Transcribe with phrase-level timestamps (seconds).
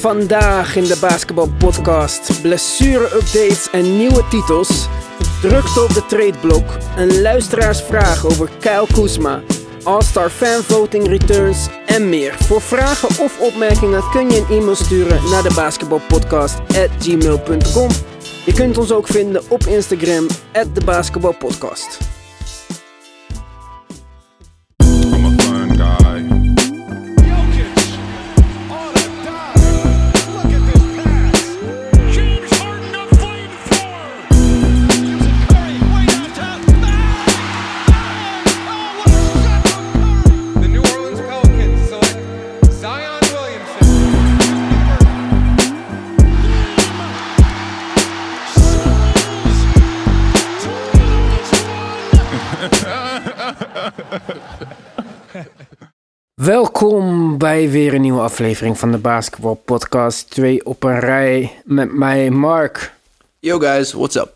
[0.00, 2.42] vandaag in de basketbalpodcast.
[2.42, 4.88] Blessure-updates en nieuwe titels.
[5.40, 6.76] Drukte op de tradeblok.
[6.96, 9.42] Een luisteraarsvraag over Kyle Kuzma.
[9.82, 12.34] All-Star fanvoting returns en meer.
[12.34, 17.88] Voor vragen of opmerkingen kun je een e-mail sturen naar de basketbalpodcast@gmail.com.
[18.44, 20.26] Je kunt ons ook vinden op Instagram,
[20.72, 22.09] de basketbalpodcast.
[56.40, 60.30] Welkom bij weer een nieuwe aflevering van de Basketball Podcast.
[60.30, 62.94] Twee op een rij met mij, Mark.
[63.38, 64.32] Yo guys, what's up?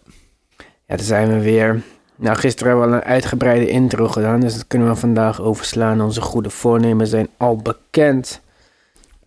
[0.59, 1.83] Ja, daar zijn we weer.
[2.17, 6.01] Nou, gisteren hebben we al een uitgebreide intro gedaan, dus dat kunnen we vandaag overslaan.
[6.01, 8.41] Onze goede voornemens zijn al bekend.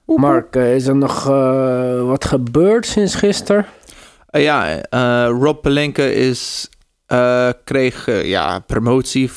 [0.06, 3.66] Mark, eh, is er nog eh, wat gebeurd sinds gisteren?
[4.32, 6.70] Uh, ja, eh, Rob Pelinka is,
[7.06, 9.32] eh, kreeg eh, ja, promotie.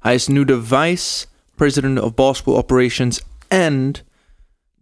[0.00, 4.04] Hij is nu de Vice President of Basketball Operations and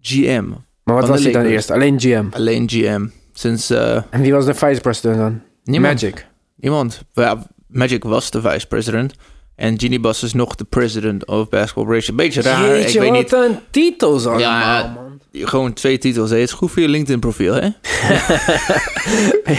[0.01, 0.45] GM.
[0.84, 1.70] Maar wat was hij dan eerst?
[1.70, 2.25] Alleen GM.
[2.31, 3.06] Alleen GM.
[3.33, 5.41] Sinds eh, En wie was de vice president dan?
[5.64, 6.03] niemand.
[6.03, 6.27] Magic.
[6.56, 7.03] Niemand.
[7.12, 9.14] Ja, Magic was de Vice President.
[9.56, 12.17] En Ginny Bus is nog de President of Basketball Operations.
[12.17, 13.51] Beetje raar, Jeetje, ik weet wat niet.
[13.51, 15.20] een titels allemaal, Ja, man.
[15.48, 16.31] Gewoon twee titels.
[16.31, 17.61] Het is goed voor je LinkedIn profiel, hè?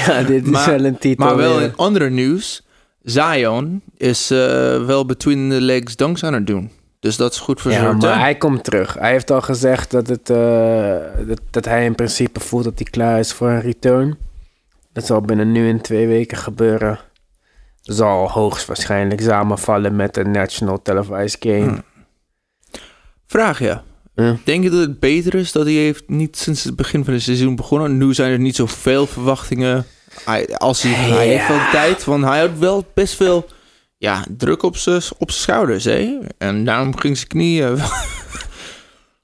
[0.06, 1.26] ja, dit is Maar- wel een titel.
[1.26, 2.66] Maar wel in andere nieuws.
[3.04, 4.38] Zion is eh,
[4.86, 6.72] wel between the legs dunks aan het doen.
[7.04, 8.94] Dus dat is goed voor Ja, maar hij komt terug.
[8.94, 12.88] Hij heeft al gezegd dat, het, eh, dat, dat hij in principe voelt dat hij
[12.90, 14.18] klaar is voor een return.
[14.94, 17.00] Dat zal binnen nu in twee weken gebeuren.
[17.82, 21.64] Zal hoogstwaarschijnlijk samenvallen met de National Televised Game.
[21.64, 21.84] Hmm.
[23.28, 23.78] Vraag je.
[24.16, 24.38] Ja.
[24.44, 27.22] Denk je dat het beter is dat hij heeft niet sinds het begin van het
[27.22, 27.98] seizoen begonnen?
[27.98, 29.86] Nu zijn er niet zoveel verwachtingen.
[30.26, 33.46] Hij, als hij, hij heeft wel tijd, want hij had wel best veel
[34.04, 35.84] ja, druk op zijn op schouders.
[35.84, 36.20] Hè?
[36.38, 37.78] En daarom ging zijn knieën.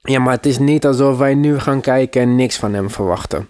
[0.02, 3.48] Ja, maar het is niet alsof wij nu gaan kijken en niks van hem verwachten.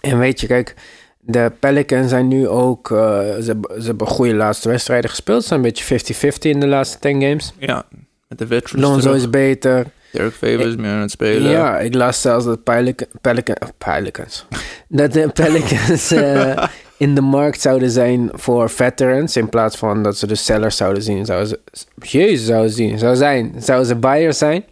[0.00, 0.74] En weet je, kijk,
[1.20, 2.90] de Pelicans zijn nu ook...
[2.90, 5.42] eh, ze, hebben- ze hebben goede laatste wedstrijden gespeeld.
[5.42, 7.52] Ze zijn een beetje 50-50 in de laatste 10 games.
[7.58, 7.84] ja,
[8.28, 8.82] met de veterans.
[8.82, 9.16] Lonzo terug.
[9.16, 9.86] is beter.
[10.12, 11.50] Derek Favors meer aan het spelen.
[11.50, 14.46] Ja, ik las zelfs dat Pelican, Pelican, oh, Pelicans...
[14.88, 16.64] dat de Pelicans eh,
[17.00, 19.36] in de markt zouden zijn voor veterans...
[19.36, 21.24] in plaats van dat ze de sellers zouden zien.
[21.24, 21.60] Zouden ze,
[22.00, 22.98] jezus, zouden zien.
[22.98, 23.62] Zou zijn.
[23.62, 24.64] Zouden ze buyers zijn?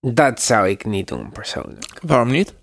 [0.00, 2.00] Dat zou ik niet doen, persoonlijk.
[2.02, 2.54] Waarom niet?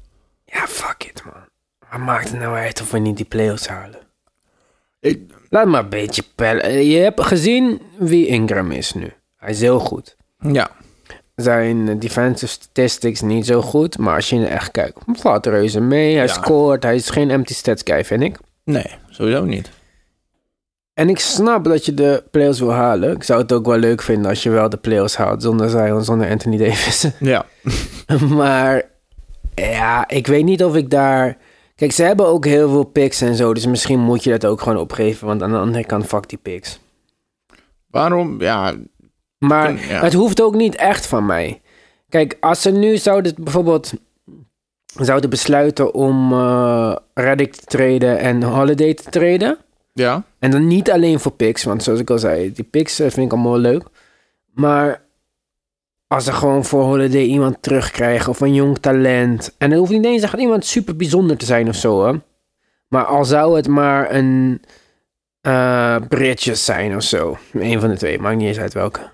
[0.46, 1.44] Ja, fuck it, man.
[1.90, 4.00] Wat maakt het nou uit of we niet die playoffs halen?
[5.00, 6.86] Ik, Laat maar een beetje pellen.
[6.86, 9.14] Je hebt gezien wie Ingram is nu.
[9.36, 10.16] Hij is heel goed.
[10.40, 10.72] ja,
[11.36, 15.80] Zijn eh, defensive statistics niet zo goed, maar als je er echt kijkt, valt reuze
[15.80, 16.16] mee.
[16.16, 16.34] Hij Ja.
[16.34, 18.38] scoort, hij is geen empty stats guy, vind ik.
[18.64, 19.70] nee, sowieso niet.
[20.94, 23.12] En ik snap dat je de playoffs wil halen.
[23.16, 26.04] Ik zou het ook wel leuk vinden als je wel de playoffs haalt zonder Zion,
[26.04, 27.06] zonder Anthony Davis.
[27.20, 27.46] Ja,
[28.30, 28.84] maar
[29.56, 31.38] ja, ik weet niet of ik daar...
[31.76, 34.62] Kijk, ze hebben ook heel veel picks en zo, dus misschien moet je dat ook
[34.62, 36.80] gewoon opgeven, want aan de andere kant, fuck die picks.
[37.90, 38.42] waarom?
[38.42, 38.74] Ja,
[39.48, 40.02] Maar ja.
[40.02, 41.62] het hoeft ook niet echt van mij.
[42.10, 43.94] Kijk, als ze nu zouden bijvoorbeeld
[44.86, 49.58] zouden besluiten om eh Reddick te treden en Holiday te treden.
[49.94, 50.24] ja.
[50.40, 53.26] En dan niet alleen voor picks, want zoals ik al zei, die picks eh, vind
[53.26, 53.84] ik allemaal leuk.
[54.54, 55.02] Maar
[56.08, 59.56] als ze gewoon voor Holiday iemand terugkrijgen of een jong talent.
[59.58, 62.14] En dan hoeft niet eens echt iemand super bijzonder te zijn of zo, hè.
[62.88, 64.62] Maar al zou het maar een
[65.42, 67.38] eh Bridges zijn of zo.
[67.54, 69.14] Een van de twee, maakt niet eens uit welke.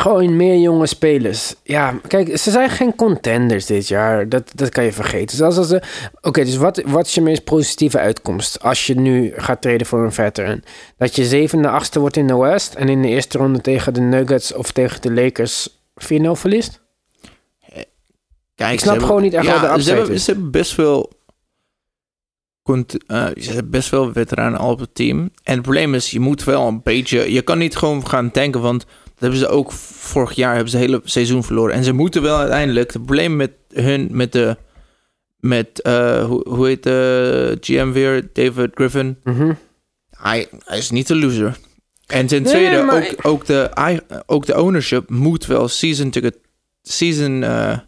[0.00, 1.54] Gewoon meer jonge spelers.
[1.62, 4.28] Ja, kijk, ze zijn geen contenders dit jaar.
[4.28, 5.36] Dat, dat kan je vergeten.
[5.36, 5.82] Zelfs als ze...
[6.20, 10.04] Oké, dus wat, wat is je meest positieve uitkomst als je nu gaat treden voor
[10.04, 10.62] een veteran?
[10.96, 14.00] Dat je zevende, achtste wordt in de West en in de eerste ronde tegen de
[14.00, 15.74] Nuggets of tegen de Lakers 4-0
[16.30, 16.80] verliest?
[18.54, 21.10] Kijk, Ik snap hebben- gewoon niet echt wat de ze hebben, ze hebben best veel...
[22.62, 25.18] cont- eh, ze hebben best veel veteranen al op het team.
[25.42, 27.32] En het probleem is, je moet wel een beetje...
[27.32, 28.86] Je kan niet gewoon gaan tanken, want
[29.30, 31.74] hebben ze ook vorig jaar hebben ze het hele seizoen verloren.
[31.74, 32.92] En ze moeten wel uiteindelijk...
[32.92, 34.56] Het probleem met hun, met de...
[35.40, 38.28] Met, eh, hoe, hoe heet de GM weer?
[38.32, 39.18] David Griffin.
[39.24, 39.52] Mhm.
[40.10, 41.56] Hij, hij is niet de loser.
[42.06, 43.70] En ten Nee, tweede, maar- ook, ook, de,
[44.26, 46.36] ook de ownership moet wel season ticket,
[46.82, 47.78] season eh,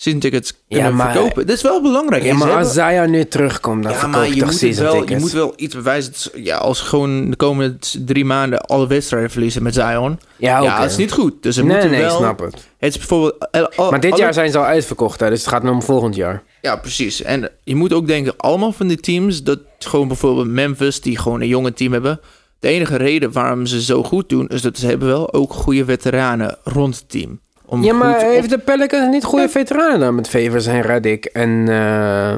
[0.00, 1.46] season tickets kunnen Ja, maar- verkopen.
[1.46, 2.22] Dat is wel belangrijk.
[2.22, 5.08] Ja, maar als Zion nu terugkomt, dan ja, verkoop maar je je toch moet, wel,
[5.08, 6.12] je moet wel iets bewijzen.
[6.42, 10.18] Ja, als gewoon de komende drie maanden alle wedstrijden verliezen met Zion.
[10.36, 10.70] Ja, oké.
[10.70, 11.42] Ja, dat is niet goed.
[11.42, 12.10] Dus ze Nee, moeten nee, wel...
[12.10, 12.54] ik snap het.
[12.78, 13.50] Het is bijvoorbeeld...
[13.50, 15.72] al- al- Maar dit alle- jaar zijn ze al uitverkocht, hè, dus het gaat nog
[15.74, 16.42] om volgend jaar.
[16.60, 17.22] Ja, precies.
[17.22, 21.40] En je moet ook denken, allemaal van die teams, dat gewoon bijvoorbeeld Memphis, die gewoon
[21.40, 22.20] een jonge team hebben.
[22.60, 25.84] De enige reden waarom ze zo goed doen, is dat ze hebben wel ook goede
[25.84, 27.40] veteranen rond het team.
[27.70, 30.82] Om Ja, maar goed op- heeft de Pelicans niet goede veteranen dan met Favors en
[30.82, 31.68] Radic en...
[31.68, 32.34] eh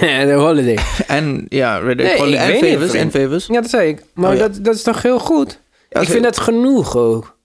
[0.26, 0.78] de Holiday.
[1.06, 3.10] En ja, Nee, Holiday en Favors, en.
[3.10, 3.46] Favors.
[3.46, 4.02] Ja, dat zei ik.
[4.14, 4.42] Maar Oh, ja.
[4.48, 5.60] dat, dat is toch heel goed?
[5.88, 7.36] Ja, ik vind dat genoeg ook.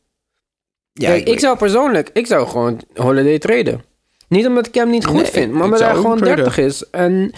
[0.93, 3.83] ja, Kijk, ik, zou persoonlijk, ik zou gewoon Holiday traden.
[4.27, 6.35] Niet omdat ik hem niet goed Nee, vind, maar omdat hij gewoon traden.
[6.35, 6.89] 30 is.
[6.89, 7.31] En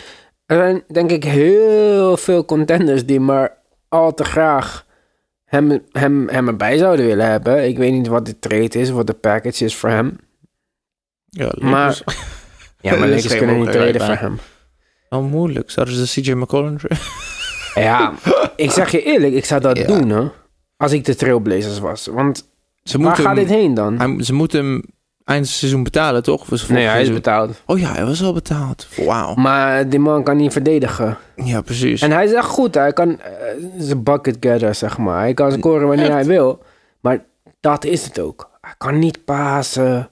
[0.45, 3.57] er zijn denk ik heel veel contenders die maar
[3.87, 4.85] al te graag
[5.49, 7.67] hem, hem, hem erbij zouden willen hebben.
[7.67, 10.17] Ik weet niet wat de trade is, wat de package is voor hem.
[11.29, 12.01] Ja, Maar,
[12.81, 14.39] ja, maar Lakers kunnen niet traden voor hem.
[15.09, 15.69] Wel moeilijk.
[15.71, 16.75] Zouden ze CJ McCollum?
[17.75, 18.13] Ja,
[18.55, 19.87] ik zeg je eerlijk, ik zou dat Ja.
[19.87, 20.27] doen, hè.
[20.77, 22.05] Als ik de Trailblazers was.
[22.07, 22.49] Want
[22.83, 23.97] Ze waar gaat hem- dit heen dan?
[23.99, 24.83] hij- Ze moeten hem
[25.29, 26.45] eind seizoen betalen, toch?
[26.45, 27.61] Was nee, hij is betaald.
[27.65, 28.87] Oh ja, hij was al betaald.
[29.05, 29.33] Wauw.
[29.33, 31.17] Maar die man kan niet verdedigen.
[31.35, 32.01] Ja, precies.
[32.01, 32.75] En hij is echt goed.
[32.75, 33.19] Hij kan
[33.77, 35.19] zijn bucket getter, zeg maar.
[35.19, 36.13] Hij kan scoren wanneer Echt?
[36.13, 36.63] hij wil.
[37.01, 37.25] Maar
[37.59, 38.49] dat is het ook.
[38.61, 40.09] Hij kan niet pasen.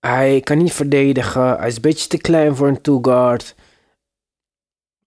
[0.00, 1.56] Hij kan niet verdedigen.
[1.58, 3.54] Hij is een beetje te klein voor een two-guard.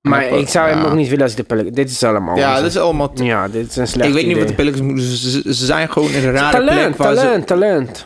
[0.01, 0.83] Maar Maar- ik zou hem ja.
[0.83, 1.75] nog niet willen als ik de Pelicans...
[1.75, 2.37] Dit is allemaal...
[2.37, 3.11] ja, dat is allemaal...
[3.13, 5.05] Ja, dit is een slecht ik weet niet wat de Pelicans moeten.
[5.05, 6.75] Ze, zijn gewoon in een rare plek.
[6.75, 8.05] Talent, talent, talent.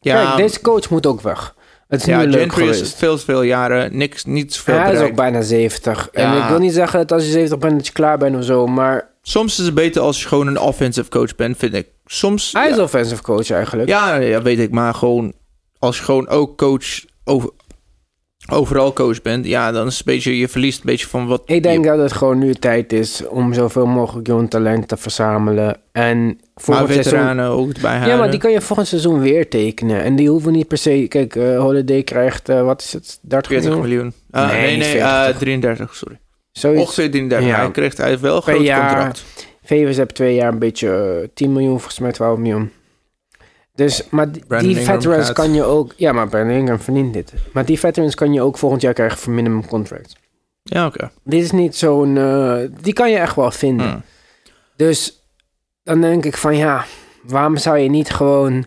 [0.00, 1.54] Ja, Kijk, deze coach moet ook weg.
[1.88, 2.96] Het is ja, nu leuk Gentry is geweest.
[2.96, 3.96] veel veel jaren.
[3.96, 6.08] Niks, niet zoveel Hij is ook bijna 70.
[6.12, 8.44] En ik wil niet zeggen dat als je 70 bent dat je klaar bent of
[8.44, 11.88] zo, maar Soms is het beter als je gewoon een offensive coach bent, vind ik.
[12.06, 12.52] Soms...
[12.52, 13.88] hij is offensive coach eigenlijk.
[13.88, 14.70] ja, ja, weet ik.
[14.70, 15.32] Maar gewoon...
[15.78, 17.04] Als je gewoon ook coach...
[17.24, 17.50] Over,
[18.52, 19.46] overal coach bent...
[19.46, 20.38] Ja, dan is een beetje...
[20.38, 21.42] Je verliest een beetje van wat...
[21.44, 24.96] Ik denk je, dat het gewoon nu tijd is om zoveel mogelijk jong talent te
[24.96, 25.76] verzamelen.
[25.92, 27.12] En maar volgend seizoen...
[27.12, 28.08] veteranen ook erbij halen.
[28.08, 30.02] Ja, maar die kan je volgend seizoen weer tekenen.
[30.02, 31.06] En die hoeven niet per se...
[31.08, 34.12] Kijk, eh, Holiday krijgt, eh, wat is het, 30 40 miljoen?
[34.30, 35.36] Ah, Nee, nee, niet nee, 40 eh?
[35.36, 36.18] 33, sorry.
[36.52, 36.80] Zoiets.
[36.80, 37.48] Ongeveer 33.
[37.48, 37.56] Ja.
[37.56, 38.88] Hij, kreeg, hij heeft wel een groot jaar.
[38.88, 39.24] contract.
[39.64, 42.70] Favors heeft twee jaar een beetje eh, 10 miljoen, volgens mij 12 miljoen.
[43.78, 45.92] Dus, maar die, veterans gaat- kan je ook...
[45.96, 47.32] Ja, maar Brandon Ingram verdient dit.
[47.52, 50.16] Maar die veterans kan je ook volgend jaar krijgen voor minimum contract.
[50.62, 51.10] Ja, oké.
[51.24, 52.16] Dit is niet zo'n...
[52.16, 53.88] eh, die kan je echt wel vinden.
[53.90, 54.02] Hmm.
[54.76, 55.22] Dus
[55.82, 56.84] dan denk ik van ja,
[57.22, 58.64] waarom zou je niet gewoon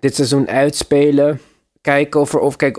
[0.00, 1.40] dit seizoen uitspelen?
[1.80, 2.76] Kijken of er, of kijk,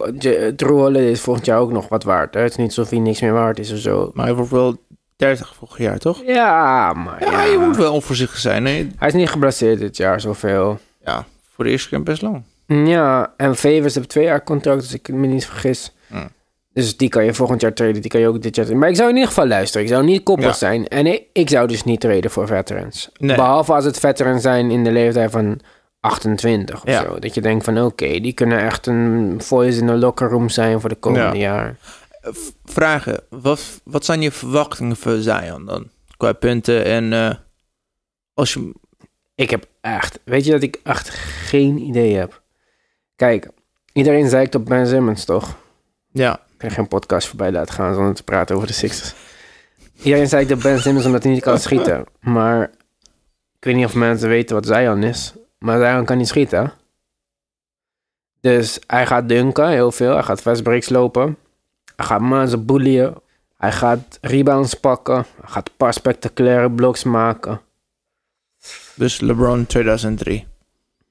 [0.55, 2.33] Drew Holiday is volgend jaar ook nog wat waard.
[2.33, 2.39] hè?
[2.41, 4.11] Het is niet alsof hij niks meer waard is of zo.
[4.13, 4.77] Maar hij wordt wel
[5.15, 6.21] 30 volgend jaar, toch?
[6.25, 7.43] Ja, maar Ja, ja.
[7.51, 8.63] je moet wel onvoorzichtig zijn.
[8.63, 10.79] Nee, Hij is niet geblesseerd dit jaar zoveel.
[11.05, 11.25] ja,
[11.61, 12.43] voor de eerste keer best lang.
[12.87, 15.93] Ja, en Favors heeft twee jaar contract, dus ik me niet vergis.
[16.73, 18.81] Dus die kan je volgend jaar traden, die kan je ook dit jaar traden.
[18.81, 19.85] Maar ik zou in ieder geval luisteren.
[19.85, 20.53] Ik zou niet koppig Ja.
[20.53, 20.87] zijn.
[20.87, 23.09] En ik, ik zou dus niet traden voor veterans.
[23.19, 23.35] Nee.
[23.35, 25.59] Behalve als het veterans zijn in de leeftijd van
[25.99, 27.03] 28 of Ja.
[27.03, 27.19] zo.
[27.19, 30.79] Dat je denkt van oké, die kunnen echt een voice in de locker room zijn
[30.79, 31.53] voor de komende Ja.
[31.53, 31.77] jaar.
[32.21, 32.31] Eh,
[32.65, 33.23] Vragen.
[33.29, 35.89] Wat, wat zijn je verwachtingen voor Zion dan?
[36.17, 37.35] Qua punten en eh,
[38.33, 38.73] als je...
[39.35, 42.41] Ik heb echt, weet je dat ik echt geen idee heb?
[43.15, 43.47] Kijk,
[43.93, 45.55] iedereen zeikt op Ben Simmons toch?
[46.11, 49.13] Ja, Ik kan geen podcast voorbij laten gaan zonder te praten over de Sixers.
[50.03, 52.05] Iedereen zei dat Ben Simmons omdat hij niet kan schieten.
[52.19, 52.63] Maar
[53.57, 55.33] ik weet niet of mensen weten wat Zion is.
[55.57, 56.73] Maar Zion kan niet schieten.
[58.41, 60.13] Dus hij gaat dunken heel veel.
[60.13, 61.37] Hij gaat fast breaks lopen.
[61.95, 63.15] Hij gaat mensen bullyen.
[63.57, 65.15] Hij gaat rebounds pakken.
[65.15, 67.61] Hij gaat een paar spectaculaire bloks maken.
[69.01, 70.45] Dus LeBron 2003.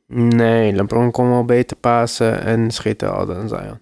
[0.06, 3.78] Nee, LeBron kon wel beter pasen en schieten al dan Zion.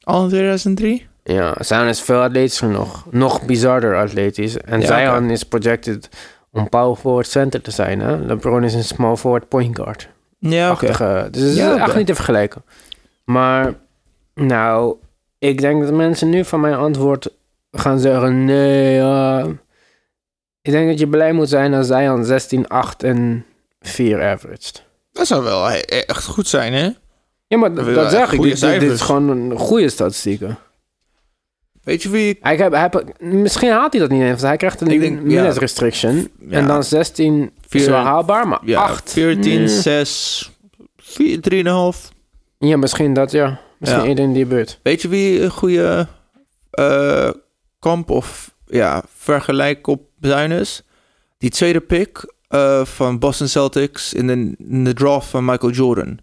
[0.00, 1.06] Al in 2003?
[1.22, 3.06] Ja, Zion is veel atletischer nog.
[3.10, 4.56] Nog bizarder atletisch.
[4.58, 6.08] En Ja, Zion is projected
[6.50, 8.00] om power forward center te zijn.
[8.00, 8.16] Hè?
[8.16, 10.08] LeBron is een small forward point guard.
[10.38, 10.86] Ja, oké.
[10.86, 12.64] Dus het is Ja, echt niet te vergelijken.
[13.24, 13.74] Maar,
[14.34, 14.96] nou,
[15.38, 17.28] ik denk dat mensen nu van mijn antwoord
[17.72, 18.44] gaan zeggen...
[18.44, 19.46] Nee, ja.
[20.64, 23.44] Ik denk dat je blij moet zijn als Zion 16, 8 en
[23.80, 24.84] 4 averaged.
[25.12, 26.88] Dat zou wel e- echt goed zijn, hè?
[27.46, 28.42] Ja, maar Dat zeg ik.
[28.42, 30.58] Dit, dit- is gewoon een goede statistieken.
[31.82, 32.38] Weet je wie.
[32.40, 35.00] Hij, heb, hij heb- misschien haalt hij dat niet eens, want hij krijgt een denk,
[35.22, 35.50] minute ja.
[35.50, 36.28] restriction.
[36.40, 36.58] Ja.
[36.58, 39.10] En dan 16 is Vier- wel haalbaar, maar Ja, 8.
[39.12, 40.50] 14, 6,
[40.96, 42.12] 4, 3,5.
[42.58, 43.60] Ja, misschien dat, ja.
[43.78, 44.80] Misschien in die buurt.
[44.82, 46.06] Weet je wie een goede
[46.70, 47.30] eh,
[47.78, 50.82] kamp of ja, vergelijk op zijn is?
[51.38, 56.18] Die tweede pick eh, van Boston Celtics in de, in de draft van Michael Jordan.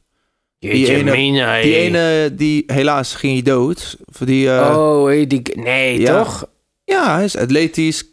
[0.59, 3.97] Die ene- mina, Die ene, die helaas ging hij dood.
[4.05, 5.41] Voor die, eh, oh, hey, die...
[5.59, 6.17] Nee, ja.
[6.23, 6.45] toch?
[6.83, 8.05] Ja, hij is atletisch.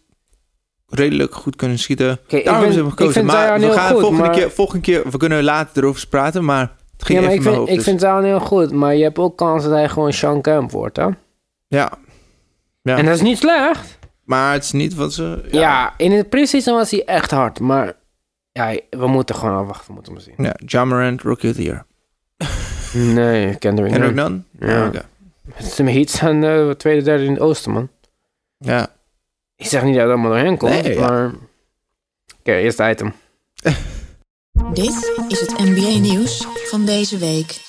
[0.87, 2.19] Redelijk goed kunnen schieten.
[2.29, 3.25] Daarom hebben we ik gekozen.
[3.25, 5.11] Maar we heel gaan goed, volgende, maar- keer, volgende keer...
[5.11, 6.61] We kunnen later erover praten, maar
[6.97, 7.71] het ging Ja, maar even ik vind, hoofd.
[7.71, 8.73] ik dus- vind Zion heel goed.
[8.73, 11.07] Maar je hebt ook kans dat hij gewoon Sean Kemp wordt, hè?
[11.69, 11.93] Ja.
[12.83, 12.97] ja.
[12.97, 13.98] En dat is niet slecht.
[14.29, 15.49] Maar het is niet wat ze...
[15.51, 17.61] Ja, in het preseason was hij echt hard.
[17.61, 17.93] Maar
[18.53, 19.87] ja, we moeten gewoon afwachten.
[19.87, 20.35] We moeten hem zien.
[20.37, 21.87] Ja, John Morant, Rookie of the Year.
[23.15, 24.45] Nee, Kendrick Kendrick Nunn.
[24.59, 24.71] Nunn?
[24.71, 24.87] Ja.
[24.87, 25.07] oké.
[25.77, 27.89] De Heat zijn de tweede, derde in het oosten, man.
[28.59, 28.95] Ja.
[29.57, 31.09] Ik zeg niet dat het allemaal doorheen komt, Nee, ja.
[31.09, 31.33] maar...
[32.39, 33.13] Oké, eerste item.
[34.73, 37.68] Dit is het NBA-nieuws van deze week.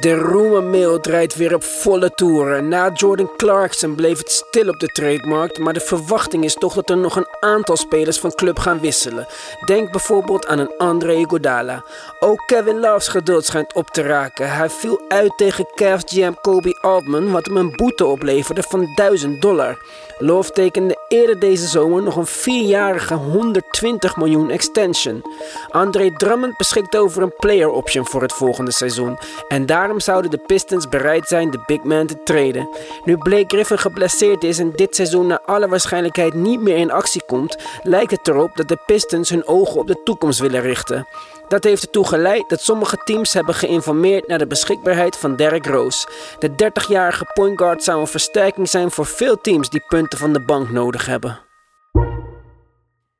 [0.00, 2.68] De Roemermail draait weer op volle toeren.
[2.68, 6.90] Na Jordan Clarkson bleef het stil op de trademarkt, maar de verwachting is toch dat
[6.90, 9.26] er nog een aantal spelers van club gaan wisselen.
[9.64, 11.84] Denk bijvoorbeeld aan een André Iguodala.
[12.20, 14.52] Ook Kevin Love's geduld schijnt op te raken.
[14.52, 19.42] Hij viel uit tegen Cavs GM Kobe Altman, wat hem een boete opleverde van 1000
[19.42, 19.78] dollar.
[20.18, 25.22] Love tekende eerder deze zomer nog een vierjarige 120 miljoen extension.
[25.70, 29.18] André Drummond beschikt over een player option voor het volgende seizoen.
[29.48, 32.68] En daarom zouden de Pistons bereid zijn de big man te treden.
[33.04, 37.22] Nu Blake Griffin geblesseerd is en dit seizoen naar alle waarschijnlijkheid niet meer in actie
[37.26, 41.06] komt, lijkt het erop dat de Pistons hun ogen op de toekomst willen richten.
[41.48, 46.08] Dat heeft ertoe geleid dat sommige teams hebben geïnformeerd naar de beschikbaarheid van Derrick Rose.
[46.38, 50.44] De 30-jarige point guard zou een versterking zijn voor veel teams die punten van de
[50.44, 51.38] bank nodig hebben.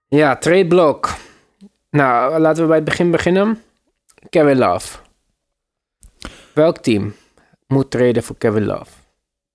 [0.08, 1.08] Ja, trade block.
[1.90, 3.62] Nou, laten we bij het begin beginnen.
[4.30, 5.01] Kevin Love.
[6.54, 7.14] Welk team
[7.66, 8.90] moet treden voor Kevin Love?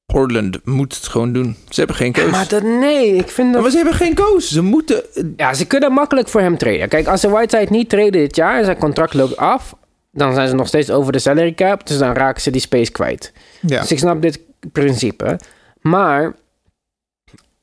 [0.06, 1.56] Portland moet het gewoon doen.
[1.70, 2.32] Ze hebben geen keus.
[2.32, 3.62] Maar dat, nee, ik vind dat...
[3.62, 4.48] Maar ze hebben geen koos.
[4.48, 5.04] Ze moeten...
[5.36, 6.90] Ja, ze kunnen makkelijk voor hem treden.
[6.90, 9.76] Kijk, als ze Whiteside niet treden dit jaar en zijn contract loopt af,
[10.12, 12.92] dan zijn ze nog steeds over de salary cap, dus dan raken ze die space
[12.92, 13.34] kwijt.
[13.62, 13.82] Ja.
[13.82, 14.40] Dus ik snap dit
[14.72, 15.40] principe.
[15.82, 16.36] Maar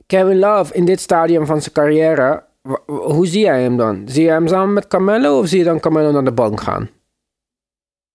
[0.07, 2.43] Kevin Love in dit stadium van zijn carrière,
[2.87, 4.03] hoe zie jij hem dan?
[4.07, 6.91] Zie je hem samen met Carmelo of zie je dan Carmelo naar de bank gaan?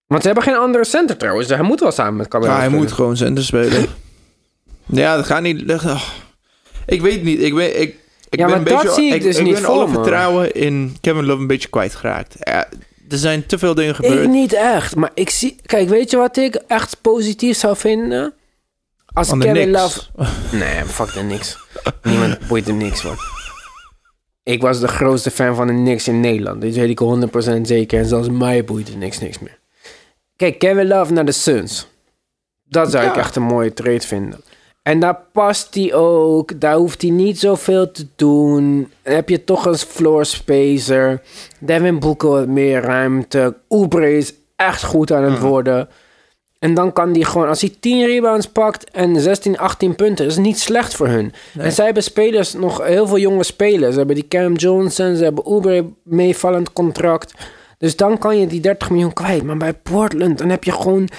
[0.10, 1.48] Want ze hebben geen andere center trouwens.
[1.48, 2.86] dus Hij moet wel samen met Carmelo Ja, hij spelen.
[2.86, 3.86] moet gewoon center spelen.
[5.02, 5.68] ja, dat gaat niet...
[5.68, 6.02] dat- oh.
[6.86, 7.42] Ik weet niet.
[7.42, 7.96] Ik ben, ik,
[8.30, 9.74] ik Ja, ben maar een dat beetje, zie ik ik, dus ik niet ben voor
[9.74, 9.94] alle me.
[9.94, 12.36] vertrouwen in Kevin Love een beetje kwijtgeraakt.
[12.40, 12.68] Ja,
[13.10, 14.28] er zijn te veel dingen Ik gebeurd.
[14.30, 14.96] niet echt.
[14.96, 15.56] Maar ik zie...
[15.66, 18.34] Kijk, weet je wat ik echt positief zou vinden?
[19.14, 19.72] Als Kevin.
[19.72, 20.00] Love...
[20.52, 21.58] Nee, fuck de niks.
[22.04, 23.16] Niemand boeit er niks van.
[24.44, 26.62] Ik was de grootste fan van de Knicks in Nederland.
[26.62, 27.00] Dit weet ik
[27.58, 28.00] 100% zeker.
[28.00, 29.59] En zelfs mij boeit er niks, niks meer.
[30.40, 31.88] Kijk, Kevin Love naar de Suns.
[32.64, 34.40] Dat zou ik echt een mooie trade vinden.
[34.84, 36.60] En daar past hij ook.
[36.60, 38.92] Daar hoeft hij niet zoveel te doen.
[39.04, 41.22] Dan heb je toch een floor spacer.
[41.60, 43.56] Devin Booker wat meer ruimte.
[43.68, 45.90] Oubre is echt goed aan het worden.
[46.60, 50.38] En dan kan hij gewoon, als hij 10 rebounds pakt en 16, 18 punten, is
[50.38, 51.34] niet slecht voor hun.
[51.58, 53.92] En zij hebben spelers, nog heel veel jonge spelers.
[53.92, 57.34] Ze hebben die Cam Johnson, ze hebben Oubre meevallend contract.
[57.80, 59.44] Dus dan kan je die 30 miljoen kwijt.
[59.44, 61.10] Maar bij Portland, dan heb je gewoon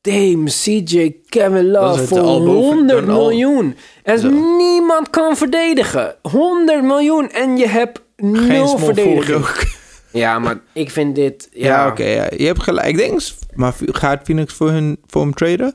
[0.00, 3.76] Dame, CJ, Kevin Love voor er al boven- 100 dan al- miljoen.
[4.02, 4.28] En Zo.
[4.56, 6.14] niemand kan verdedigen.
[6.22, 9.44] 100 miljoen en je hebt nul verdediging.
[10.12, 11.48] Ja, maar ik vind dit...
[11.52, 12.04] Ja, Ja, oké.
[12.04, 12.26] ja.
[12.36, 12.86] Je hebt gelijk.
[12.88, 13.20] Ik denk...
[13.54, 15.74] Maar gaat Phoenix voor, hun, voor hem traden?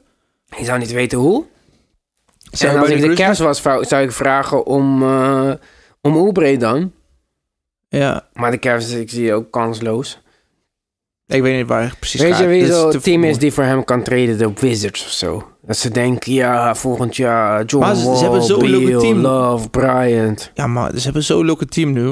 [0.57, 1.45] Ik zou niet weten hoe.
[2.59, 3.13] En we als ik de?
[3.13, 5.51] Cavs was, zou ik vragen om, eh
[6.01, 6.91] om Oubre dan.
[7.89, 8.27] Ja.
[8.33, 10.21] Maar de Cavs, ik zie ook kansloos.
[11.27, 12.39] Ik weet niet waar hij precies Weet gaat.
[12.41, 14.37] je wie zo'n te team is die voor hem kan treden?
[14.37, 15.47] De Wizards of zo.
[15.61, 18.97] Dat ze denken, ja, volgend jaar John Maar ze- ze Wall, hebben zo'n Beal, leuke
[18.97, 19.19] team.
[19.19, 20.51] Love, Bryant.
[20.53, 22.09] Ja, maar ze hebben zo'n leuke team nu.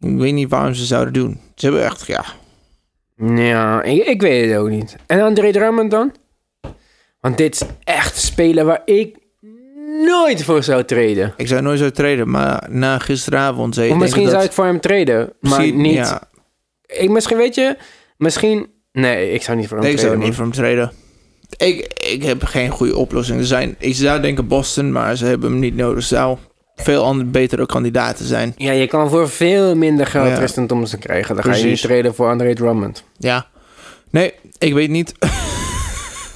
[0.00, 1.40] Ik weet niet waarom ze zouden doen.
[1.54, 2.06] Ze hebben echt...
[2.06, 2.24] Ja.
[3.34, 4.96] Ja, ik, ik weet het ook niet.
[5.06, 6.12] En André Drummond dan?
[7.20, 9.16] Want dit is echt spelen waar ik
[10.04, 11.34] nooit voor zou treden.
[11.36, 12.30] Ik zou nooit zo traden.
[12.30, 14.00] Maar na gisteravond zei Of ik...
[14.00, 15.94] misschien zou dat- ik voor hem treden, maar misschien- niet...
[15.94, 16.22] Ja,
[16.86, 17.76] Ik, misschien weet je,
[18.24, 18.66] misschien...
[18.92, 20.92] Nee, ik zou niet voor hem Nee, ik zou niet voor hem treden.
[21.56, 23.38] Ik, ik heb geen goede oplossing.
[23.38, 25.96] Er zijn, ik zou denken Boston, maar ze hebben hem niet nodig.
[25.96, 26.38] Er zou
[26.76, 28.52] veel andere, betere kandidaten zijn.
[28.56, 30.36] Ja, je kan voor veel minder geld Ja.
[30.36, 31.34] Tristan Thompson krijgen.
[31.34, 33.04] Dan ga je niet treden voor André Drummond.
[33.18, 33.46] Ja.
[34.10, 35.12] Nee, ik weet niet.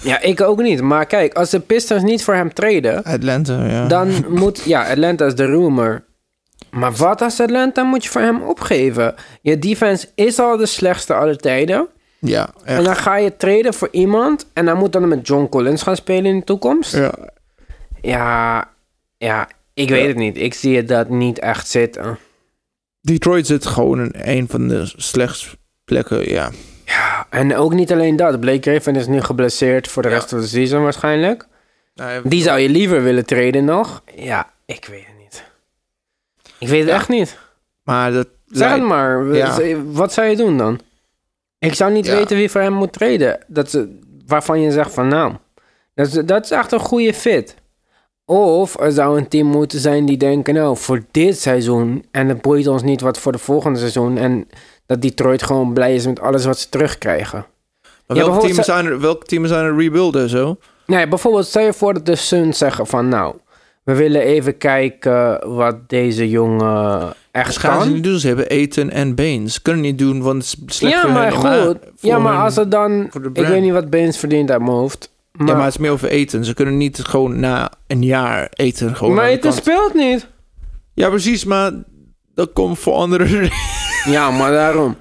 [0.02, 0.80] Ja, ik ook niet.
[0.80, 3.02] Maar kijk, als de Pistons niet voor hem treden...
[3.02, 3.86] Atlanta, ja.
[3.86, 4.62] dan moet...
[4.64, 6.04] Ja, Atlanta is de rumor.
[6.70, 9.14] Maar wat als Atlanta moet je voor hem opgeven?
[9.40, 11.88] Je defense is al de slechtste aller tijden.
[12.20, 14.46] Ja, En dan ga je treden voor iemand...
[14.52, 16.92] en dan moet dan met John Collins gaan spelen in de toekomst.
[16.96, 17.12] Ja.
[18.02, 18.68] Ja,
[19.18, 20.36] ja ik weet het niet.
[20.38, 22.18] Ik zie het dat niet echt zitten.
[23.00, 25.48] Detroit zit gewoon in een van de slechtste
[25.84, 26.50] plekken, ja.
[26.84, 28.40] Ja, en ook niet alleen dat.
[28.40, 30.14] Blake Griffin is nu geblesseerd voor de Ja.
[30.14, 31.46] rest van de season waarschijnlijk.
[31.94, 34.02] Nou, Die zou je liever willen treden nog?
[34.16, 35.17] Ja, ik weet het niet.
[36.58, 37.38] Ik weet het echt niet.
[37.82, 39.26] Maar dat Zeg het maar.
[39.92, 40.80] Wat zou je doen dan?
[41.58, 43.38] Ik zou niet weten wie voor hem moet treden.
[43.46, 45.34] Dat ze, waarvan je zegt van nou,
[45.94, 47.54] dat is, dat is echt een goede fit.
[48.24, 52.04] Of er zou een team moeten zijn die denken, nou, voor dit seizoen...
[52.10, 54.18] en het boeit ons niet wat voor de volgende seizoen...
[54.18, 54.48] en
[54.86, 57.46] dat Detroit gewoon blij is met alles wat ze terugkrijgen.
[58.06, 60.56] Maar Ja, welke, teams zijn er, welke teams zijn er rebuilden zo?
[60.86, 63.34] Nee, bijvoorbeeld stel je voor dat de Suns zeggen van nou...
[63.88, 68.18] we willen even kijken wat deze jongen echt gaan ze niet doen.
[68.18, 69.54] Ze hebben Eten en Baines.
[69.54, 71.44] Ze kunnen niet doen, want het is slecht Ja, voor maar goed.
[71.96, 73.10] voor Ja, maar hun- als het dan...
[73.32, 75.10] Ik weet niet wat Baines verdient uit mijn hoofd.
[75.32, 76.44] Maar, Ja, maar het is meer over eten.
[76.44, 79.54] Ze kunnen niet gewoon na een jaar eten gewoon maar kant.
[79.54, 80.26] speelt niet.
[80.94, 81.72] Ja, precies, maar
[82.34, 83.50] dat komt voor andere
[84.04, 84.96] Ja, maar daarom.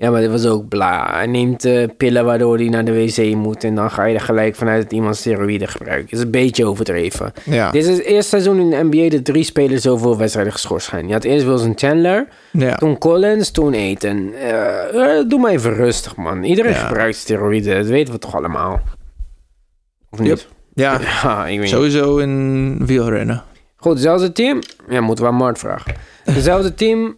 [0.00, 1.10] Ja, maar dit was ook bla.
[1.12, 3.64] Hij neemt eh, pillen waardoor hij naar de wc moet...
[3.64, 6.10] en dan ga je er gelijk vanuit dat iemand steroïden gebruikt.
[6.10, 7.32] Dat is een beetje overdreven.
[7.44, 7.70] Ja.
[7.70, 9.08] Dit is het eerste seizoen in de NBA...
[9.16, 11.06] dat drie spelers zoveel wedstrijden geschorst zijn.
[11.06, 12.26] Je had eerst Wilson Chandler...
[12.52, 12.74] ja.
[12.76, 14.34] Toen Collins, toen Eten.
[14.34, 16.44] Eh, eh, doe maar even rustig, man.
[16.44, 16.78] Iedereen Ja.
[16.86, 17.76] gebruikt steroïden.
[17.76, 18.80] Dat weten we toch allemaal?
[20.10, 20.28] Of niet?
[20.28, 20.40] Yep.
[20.74, 21.68] Ja, Ja, ik weet niet.
[21.68, 23.42] sowieso in wielrennen.
[23.76, 24.58] Goed, dezelfde team.
[24.88, 25.94] Ja, moeten we aan Mart vragen.
[26.24, 27.16] Dezelfde team.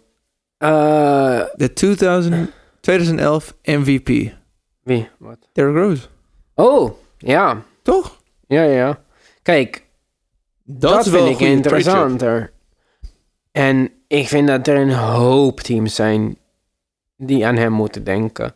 [0.58, 4.32] De 2000, 2011 MVP.
[4.82, 5.08] wie?
[5.18, 5.38] Wat?
[5.52, 6.06] Derrick Rose.
[6.54, 7.62] Oh, ja.
[7.82, 8.20] Toch?
[8.46, 9.02] Ja, ja.
[9.42, 9.86] Kijk,
[10.64, 12.52] dat, vind ik interessanter.
[13.52, 16.38] En ik vind dat er een hoop teams zijn
[17.16, 18.54] die aan hem moeten denken.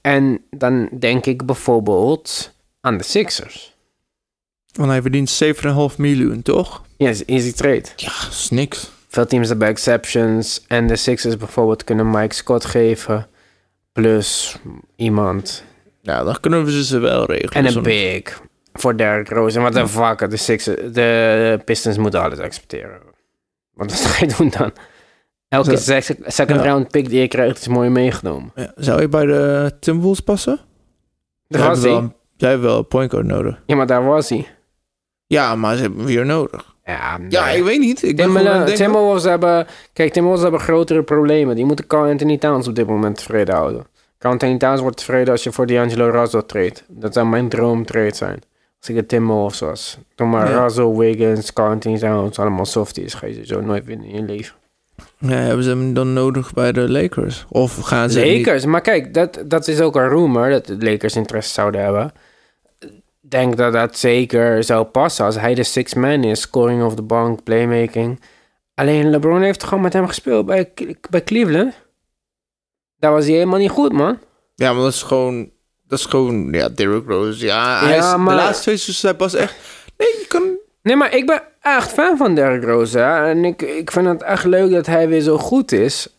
[0.00, 3.76] En dan denk ik bijvoorbeeld aan de Sixers.
[4.72, 5.42] Want hij verdient
[5.92, 6.82] 7,5 miljoen, toch?
[6.96, 7.84] Ja, is easy trade.
[7.96, 8.90] Ja, is niks.
[9.08, 10.64] Veel teams hebben exceptions.
[10.66, 13.28] En de Sixers bijvoorbeeld kunnen Mike Scott geven.
[13.94, 14.56] Plus
[14.96, 15.64] iemand.
[16.00, 17.52] Ja, dan kunnen we ze wel regelen.
[17.66, 18.40] En een big.
[18.72, 19.56] Voor Derrick Rose.
[19.56, 20.30] En wat de fuck.
[20.30, 23.00] De, Sixers, de Pistons moeten alles accepteren.
[23.74, 24.72] Want wat ga je doen dan?
[25.48, 25.76] Elke
[26.26, 26.62] second Ja.
[26.62, 28.52] round pick die je krijgt is mooi meegenomen.
[28.54, 30.60] Ja, zou je bij de Timberwolves passen?
[31.48, 32.12] Daar was hij.
[32.36, 33.62] Jij hebt wel een point guard nodig.
[33.66, 34.46] Ja, maar daar was hij.
[35.26, 36.73] Ja, maar ze hebben hem weer nodig.
[36.84, 38.02] Ja, Ja, ik weet niet.
[38.02, 38.74] Ik ben het denken.
[38.74, 39.66] Timberwolves hebben...
[39.92, 41.56] Kijk, Timberwolves hebben grotere problemen.
[41.56, 43.86] Die moeten Carl Anthony Towns op dit moment tevreden houden.
[44.18, 46.84] Carl Anthony Towns wordt tevreden als je voor D'Angelo Russell treedt.
[46.88, 48.38] Dat zou mijn droomtrade zijn.
[48.78, 49.98] Als ik de Timberwolves was.
[50.14, 50.62] Doe maar Ja.
[50.62, 52.38] Russell, Wiggins, Carl Anthony Towns.
[52.38, 53.14] Allemaal softies.
[53.14, 54.54] Ga je zo nooit winnen in je leven.
[55.18, 57.44] Ja, hebben ze hem dan nodig bij de Lakers?
[57.48, 58.64] Of gaan ze niet- Lakers.
[58.64, 60.50] Maar kijk, dat, dat is ook een rumor.
[60.50, 62.12] Dat de Lakers interesse zouden hebben.
[63.28, 65.24] Denk dat dat zeker zou passen.
[65.24, 66.40] Als hij de six man is.
[66.40, 68.20] Scoring of the bank, playmaking.
[68.74, 70.72] Alleen LeBron heeft gewoon met hem gespeeld bij,
[71.10, 71.74] bij Cleveland.
[72.96, 74.18] Daar was hij helemaal niet goed, man.
[74.54, 75.50] Ja, maar dat is gewoon...
[75.86, 76.52] Dat is gewoon...
[76.52, 77.44] Ja, Derrick Rose.
[77.44, 79.56] Ja, hij Ja, is, maar- de laatste twee seizoenen hij pas echt...
[79.96, 80.42] Nee, je kan...
[80.82, 82.98] Nee, maar ik ben echt fan van Derrick Rose.
[82.98, 83.28] Hè?
[83.30, 86.16] En ik, ik vind het echt leuk dat hij weer zo goed is.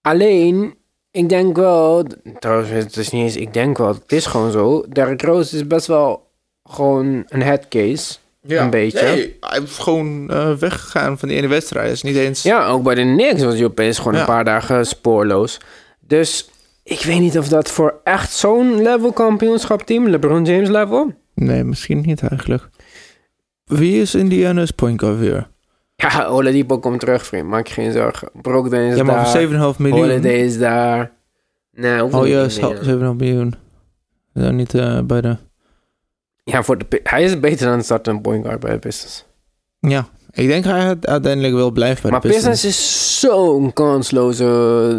[0.00, 0.77] Alleen,
[1.10, 2.04] ik denk wel...
[2.38, 3.36] Trouwens, het is niet eens...
[3.36, 4.84] Ik denk wel, het is gewoon zo.
[4.88, 6.26] Derrick Rose is best wel
[6.64, 8.16] gewoon een headcase.
[8.42, 8.64] Ja.
[8.64, 9.02] Een beetje.
[9.02, 11.92] Nee, hij is gewoon eh, weggegaan van die ene wedstrijd.
[11.92, 12.42] Is niet eens...
[12.42, 14.20] Ja, ook bij de Knicks was hij opeens gewoon Ja.
[14.20, 15.60] een paar dagen spoorloos.
[16.00, 16.50] Dus
[16.84, 21.12] ik weet niet of dat voor echt zo'n level kampioenschap team, LeBron James level...
[21.34, 22.68] Nee, misschien niet eigenlijk.
[23.64, 25.48] Wie is Indiana's point guard weer?
[26.02, 27.46] Ja, Oladipo komt terug, vriend.
[27.48, 28.28] Maak je geen zorgen.
[28.42, 29.26] Brogdon is Ja, maar daar.
[29.48, 29.98] voor 7,5 miljoen.
[29.98, 31.12] Holiday is daar.
[31.72, 32.78] Nee, Oh ja, meer.
[33.12, 33.54] 7,5 miljoen.
[34.34, 35.36] Is dat niet eh, bij de...
[36.44, 39.24] Ja, voor de, hij is beter dan de startende point guard bij de Pistons.
[39.80, 42.60] Ja, ik denk hij uiteindelijk wel blijven bij maar de Pistons.
[42.62, 44.44] Pistons is zo'n kansloze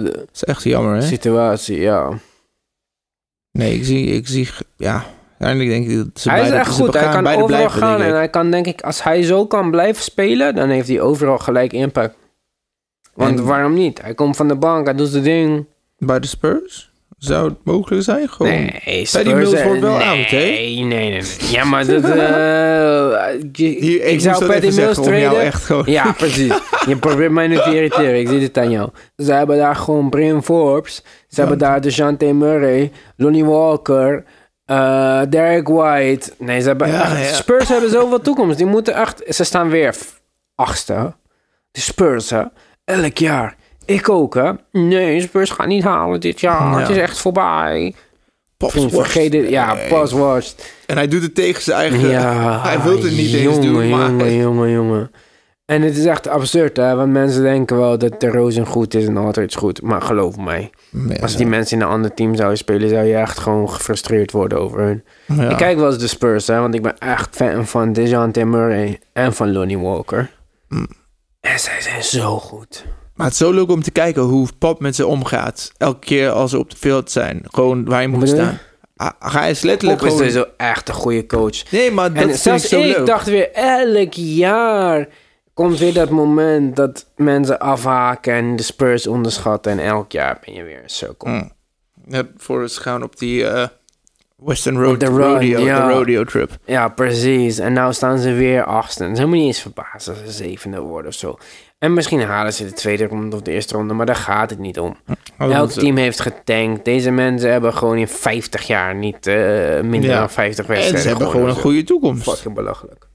[0.04, 1.02] Dat is echt jammer, hè?
[1.02, 2.20] situatie, ja.
[3.52, 4.06] Nee, ik zie...
[4.06, 5.06] Ik zie ja,
[5.40, 6.94] uiteindelijk denk ik dat ze hij is beide, echt ze goed.
[6.94, 8.02] Hij kan overal blijven, gaan.
[8.02, 11.38] En hij kan, denk ik, als hij zo kan blijven spelen, dan heeft hij overal
[11.38, 12.16] gelijk impact.
[13.14, 14.02] Want En- waarom niet?
[14.02, 15.66] Hij komt van de bank, hij doet zijn ding.
[15.98, 16.88] Bij de Spurs?
[17.18, 18.30] Zou het mogelijk zijn?
[18.30, 18.52] Gewoon...
[18.52, 20.38] Nee, Paddy Mills Spurs- wordt wel nee, oud, hè?
[20.38, 21.22] Nee, nee, nee.
[21.52, 22.04] Ja, maar dat...
[22.04, 22.10] eh,
[23.52, 25.42] je- ik, zou even Mills traden.
[25.42, 25.84] echt gewoon...
[25.86, 26.54] Ja, precies.
[26.88, 28.20] Je probeert mij nu te irriteren.
[28.20, 28.90] Ik zie het aan jou.
[29.18, 31.04] Ze hebben daar gewoon Brian Forbes.
[31.28, 34.24] Ze hebben daar DeJounte Murray, Lonnie Walker,
[34.70, 36.32] eh Derek White.
[36.38, 37.36] Nee, ze hebben Ja, echt- ja.
[37.36, 38.58] Spurs hebben zoveel toekomst.
[38.58, 39.24] Die moeten echt...
[39.28, 39.96] Ze staan weer
[40.56, 41.14] achtste.
[41.72, 42.44] De Spurs, hè.
[42.86, 43.56] Elk jaar.
[43.86, 44.52] Ik ook, hè.
[44.72, 46.72] Nee, Spurs gaan niet halen dit jaar.
[46.72, 46.80] Ja.
[46.80, 47.94] Het is echt voorbij.
[49.44, 49.50] Het.
[49.50, 49.88] Ja, Nee.
[50.86, 52.10] En hij doet het tegen zijn eigen...
[52.68, 54.10] Hij wil het niet eens doen, maar...
[54.10, 55.12] Jongen, jongen, jongen.
[55.70, 56.96] En het is echt absurd, hè?
[56.96, 59.82] Want mensen denken wel dat de Rosen goed is en altijd is goed.
[59.82, 60.70] Maar geloof mij,
[61.08, 64.32] Ja, als die mensen in een ander team zouden spelen, zou je echt gewoon gefrustreerd
[64.32, 65.04] worden over hun.
[65.26, 65.50] ja.
[65.50, 66.60] Ik kijk wel eens de Spurs, hè?
[66.60, 70.30] Want ik ben echt fan van DeJounte Murray en van Lonnie Walker.
[70.70, 70.88] Mm.
[71.40, 72.86] En zij zijn zo goed.
[73.16, 75.72] Maar het is zo leuk om te kijken hoe Pop met ze omgaat.
[75.78, 77.42] Elke keer als ze op de veld zijn.
[77.44, 78.58] Gewoon waar je moet bedoel staan.
[78.96, 80.46] Ah, Hij is letterlijk Pop is gewoon...
[80.46, 81.72] ook echt een goede coach.
[81.72, 83.06] Nee, maar dat en zelfs zo ik leuk.
[83.06, 85.08] dacht weer, elk jaar
[85.60, 89.72] komt weer dat moment dat mensen afhaken en de Spurs onderschatten.
[89.72, 91.28] En elk jaar ben je weer een cirkel.
[91.28, 91.52] Mm.
[92.38, 93.68] Voor ze gaan op die eh,
[94.36, 95.88] Western Road de rodeo, ja.
[95.88, 96.58] de rodeo trip.
[96.66, 97.58] Ja, precies.
[97.58, 99.04] En nou staan ze weer achtste.
[99.04, 101.38] Het is helemaal niet eens verbaasd als ze zevende worden of zo.
[101.80, 104.60] En misschien halen ze de tweede ronde of de eerste ronde, maar daar gaat het
[104.60, 104.96] niet om.
[105.40, 106.86] Oh, Elk team heeft getankt.
[106.86, 109.36] Deze mensen hebben gewoon in 50 jaar niet eh,
[109.82, 110.20] minder Ja.
[110.20, 112.30] dan 50 En wedstrijden ze hebben gewoon een goede toekomst.
[112.30, 113.08] Fucking belachelijk.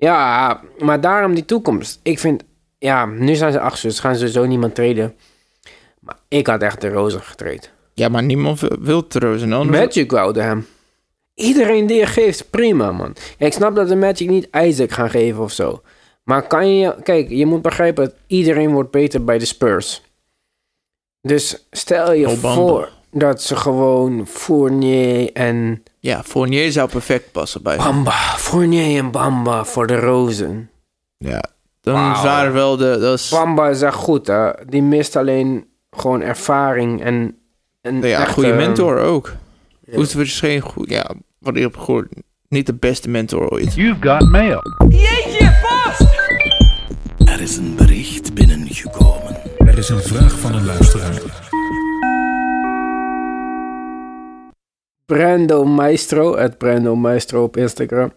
[0.00, 2.00] Ja, maar daarom die toekomst.
[2.02, 2.42] Ik vind,
[2.78, 5.14] ja, nu zijn ze achtste, dus gaan ze zo niemand treden.
[6.00, 7.70] Maar ik had echt de rozen getraind.
[7.94, 9.52] Ja, maar niemand wil- wil Trozen.
[9.52, 9.78] Anders...
[9.78, 10.66] Magic woude hem.
[11.34, 13.16] Iedereen die je geeft, prima man.
[13.38, 15.82] Ja, ik snap dat de Magic niet Isaac gaan geven of zo.
[16.24, 16.94] Maar kan je...
[17.02, 20.02] Kijk, je moet begrijpen dat iedereen wordt beter bij de Spurs.
[21.20, 25.82] Dus stel je voor dat ze gewoon Fournier en...
[25.98, 27.76] Ja, Fournier zou perfect passen bij.
[27.76, 30.70] Bamba, Fournier en Bamba voor de rozen.
[31.16, 31.42] Ja,
[31.80, 32.98] dan waren wel de...
[33.00, 34.50] Dat is, Bamba is echt goed, hè.
[34.66, 37.36] Die mist alleen gewoon ervaring en...
[37.80, 39.32] en ja, echt, goede eh, mentor ook.
[39.86, 40.90] Vucevic is geen goed...
[40.90, 42.12] Ja, wat ik heb gehoord,
[42.48, 43.74] niet de beste mentor ooit.
[43.74, 44.60] You've got mail.
[47.24, 49.36] Er is een bericht binnengekomen.
[49.58, 51.49] Er is een vraag van een luisteraar.
[55.10, 58.12] Brando Maestro, het Brando Maestro op Instagram,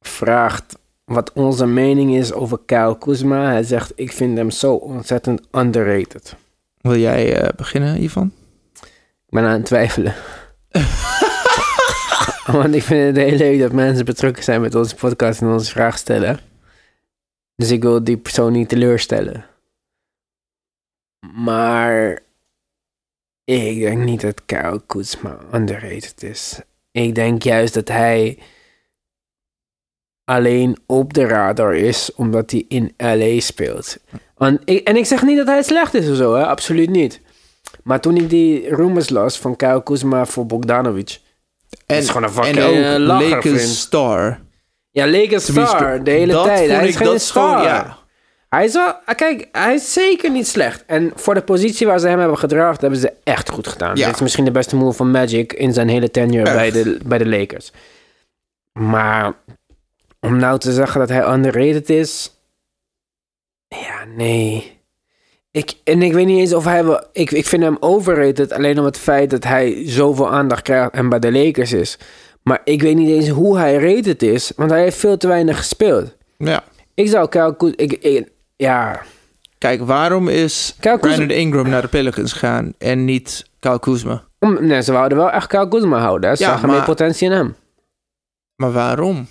[0.00, 3.50] vraagt wat onze mening is over Kyle Kuzma.
[3.50, 6.36] Hij zegt, ik vind hem zo ontzettend underrated.
[6.80, 8.32] Wil jij eh, beginnen, Ivan?
[8.82, 10.14] Ik ben aan het twijfelen.
[12.58, 15.70] Want ik vind het heel leuk dat mensen betrokken zijn met onze podcast en onze
[15.70, 16.38] vraag stellen.
[17.54, 19.44] Dus ik wil die persoon niet teleurstellen.
[21.34, 22.22] Maar
[23.56, 26.60] ik denk niet dat Kyle Kuzma underrated is.
[26.90, 28.38] Ik denk juist dat hij
[30.24, 33.96] alleen op de radar is omdat hij in LA speelt.
[34.36, 36.46] Want ik, en ik zeg niet dat hij slecht is of zo, hè?
[36.46, 37.20] absoluut niet.
[37.82, 41.18] Maar toen ik die rumors las van Kyle Kuzma voor Bogdanovic.
[41.86, 44.40] En, is gewoon een fucking, en eh, Lakers star.
[44.90, 46.70] Ja, Lakers star de hele dat tijd.
[46.70, 47.62] Hij is geen gewoon- star.
[47.62, 47.97] ja.
[48.48, 48.92] Hij is wel...
[49.04, 50.84] ah, Kijk, hij is zeker niet slecht.
[50.86, 52.80] En voor de positie waar ze hem hebben gedraft...
[52.80, 53.96] hebben ze echt goed gedaan.
[53.96, 54.06] Ja.
[54.06, 55.52] Dit is misschien de beste move van Magic...
[55.52, 56.54] in zijn hele tenure Echt.
[56.56, 57.72] bij de, bij de Lakers.
[58.72, 59.32] Maar...
[60.20, 62.32] om nou te zeggen dat hij underrated is...
[63.68, 64.76] Ja, nee...
[65.50, 67.06] Ik, en ik weet niet eens of hij wel...
[67.12, 71.08] Ik, ik vind hem overrated alleen om het feit dat hij zoveel aandacht krijgt en
[71.08, 71.98] bij de Lakers is.
[72.42, 75.56] Maar ik weet niet eens hoe hij rated is, want hij heeft veel te weinig
[75.56, 76.16] gespeeld.
[76.38, 76.64] Ja.
[76.94, 77.72] Ik zou Kyle.
[77.76, 78.28] Ik, ik-
[78.58, 79.02] ja,
[79.58, 80.98] Kijk, waarom is Kyle.
[80.98, 84.24] Brandon Ingram naar de Pelicans gaan en niet Kyle Kuzma?
[84.38, 86.36] Om- Nee, ze wouden wel echt Kyle Kuzma houden.
[86.36, 87.56] Ze Ja, zagen meer maar- potentie in hem.
[88.56, 89.28] Maar waarom?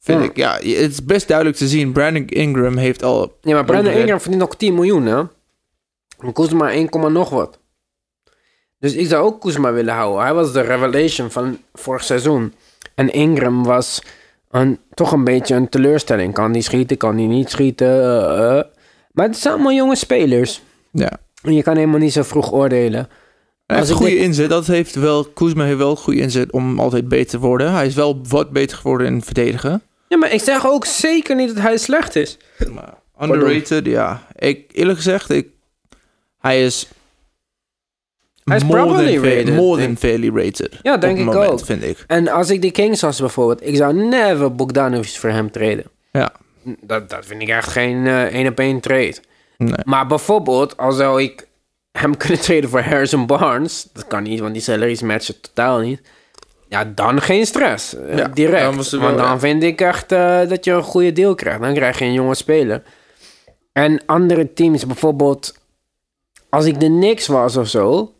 [0.00, 0.24] Vind Ja.
[0.28, 1.92] ik, ja, het is best duidelijk te zien.
[1.92, 3.38] Brandon Ingram heeft al...
[3.40, 5.22] Ja, maar Brandon Ingram verdient nog 10 miljoen, hè?
[6.18, 7.58] En Kuzma 1, nog wat.
[8.78, 10.22] Dus ik zou ook Kuzma willen houden.
[10.22, 12.54] Hij was de revelation van vorig seizoen.
[12.94, 14.02] En Ingram was
[14.60, 16.34] een, toch een beetje een teleurstelling.
[16.34, 17.86] Kan die schieten, kan die niet schieten.
[17.88, 18.64] eh, eh.
[19.12, 20.62] Maar het zijn allemaal jonge spelers.
[20.92, 21.10] Ja.
[21.42, 23.08] En je kan helemaal niet zo vroeg oordelen.
[23.66, 24.48] Hij heeft goede denk- inzet.
[24.48, 27.72] Dat heeft wel, Kuzma heeft wel goede inzet om altijd beter te worden.
[27.72, 29.82] Hij is wel wat beter geworden in verdedigen.
[30.08, 32.38] Ja, maar ik zeg ook zeker niet dat hij slecht is.
[32.72, 34.26] Maar underrated, ja.
[34.36, 35.48] Ik, eerlijk gezegd, ik,
[36.38, 36.88] hij is...
[38.44, 40.78] Hij is more probably than rated, More than fairly rated.
[40.82, 41.64] Ja, denk ik moment, ook.
[41.64, 42.04] vind ik.
[42.06, 45.84] En als ik de Kings was bijvoorbeeld, ik zou never Bogdanovic voor hem treden.
[46.12, 46.32] Ja.
[46.80, 49.14] Dat, dat vind ik echt geen eh, één op één trade.
[49.56, 49.72] Nee.
[49.84, 51.46] Maar bijvoorbeeld, als zou ik
[51.92, 56.00] hem kunnen treden voor Harrison Barnes, dat kan niet, want die salaries matchen totaal niet.
[56.68, 57.94] Ja, dan geen stress.
[57.96, 58.90] eh, Ja, direct.
[58.90, 61.60] dan Want dan vind ik echt eh, dat je een goede deal krijgt.
[61.60, 62.82] Dan krijg je een jonge speler.
[63.72, 65.54] En andere teams, bijvoorbeeld,
[66.48, 68.12] als ik de Knicks was of zo,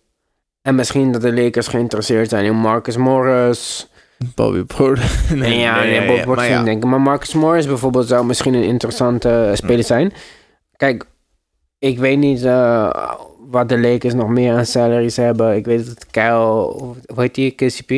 [0.62, 3.88] en misschien dat de Lakers geïnteresseerd zijn in Marcus Morris.
[4.34, 5.10] Bobby Porter.
[5.34, 6.62] Nee, ja, nee, Bob maar ja.
[6.62, 6.88] denken.
[6.88, 10.12] Maar Marcus Morris bijvoorbeeld zou misschien een interessante eh, speler zijn.
[10.76, 11.04] Kijk,
[11.78, 12.90] ik weet niet eh,
[13.50, 15.56] wat de Lakers nog meer aan salaries hebben.
[15.56, 17.90] Ik weet dat Kyle, hoe heet die, KCP?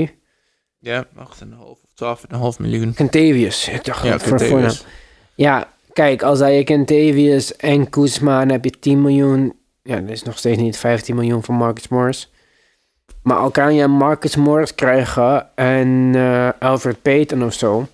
[0.79, 1.23] Ja, 8,5
[1.65, 1.79] of
[2.25, 2.95] 12,5 miljoen.
[3.73, 4.79] Ik dacht, Ja, voor, voor Contavious.
[4.79, 4.89] hem.
[5.35, 9.55] Ja, Kijk, als hij Kentavious en Kuzma, dan heb je 10 miljoen.
[9.83, 12.33] Ja, dat is nog steeds niet 15 miljoen voor Marcus Morris.
[13.25, 17.87] Maar al kan je Marcus Morris krijgen en eh, Alfred Payton of zo.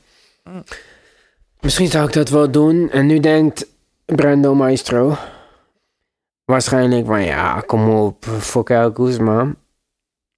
[1.60, 2.90] Misschien zou ik dat wel doen.
[2.90, 3.66] En nu denkt
[4.04, 5.16] Brando Maestro
[6.44, 9.54] waarschijnlijk van ja, kom op, voor Kyle Kuzma.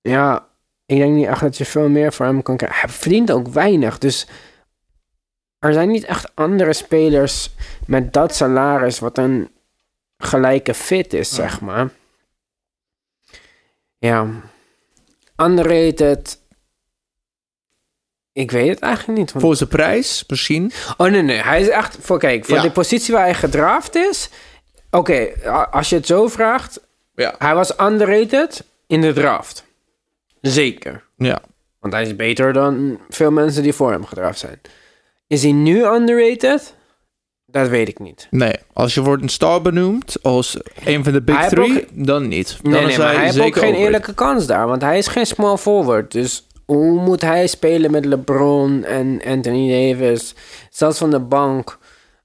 [0.01, 0.47] Ja,
[0.87, 2.81] ik denk niet echt dat je veel meer voor hem kan krijgen.
[2.81, 4.27] Hij verdient ook weinig, dus
[5.59, 7.55] er zijn niet echt andere spelers
[7.87, 9.51] met dat salaris wat een
[10.17, 11.91] gelijke fit is, zeg maar.
[13.99, 14.27] Ja.
[15.37, 16.41] Underrated.
[18.33, 19.33] Ik weet het eigenlijk niet.
[19.33, 20.73] want- Voor zijn prijs, misschien.
[20.97, 21.41] Oh nee, nee.
[21.41, 22.63] Hij is echt voor, kijk, voor Ja.
[22.63, 24.29] de positie waar hij gedraft is.
[24.91, 25.29] Oké,
[25.71, 26.81] als je het zo vraagt.
[27.15, 27.35] Ja.
[27.39, 29.65] Hij was underrated in de draft.
[30.41, 31.05] Zeker.
[31.17, 31.43] Ja.
[31.81, 34.61] Want hij is beter dan veel mensen die voor hem gedraft zijn.
[35.27, 36.75] Is hij nu underrated?
[37.53, 38.27] Dat weet ik niet.
[38.31, 42.07] Nee, als je wordt een star benoemd als een van de big Hij three, ook
[42.07, 42.59] dan niet.
[42.63, 44.67] Dan Nee, nee, hij hij heeft ook geen eerlijke kans daar.
[44.67, 46.13] Want hij is geen small forward.
[46.13, 50.35] Dus hoe moet hij spelen met LeBron en Anthony Davis?
[50.71, 51.79] Zelfs van de bank.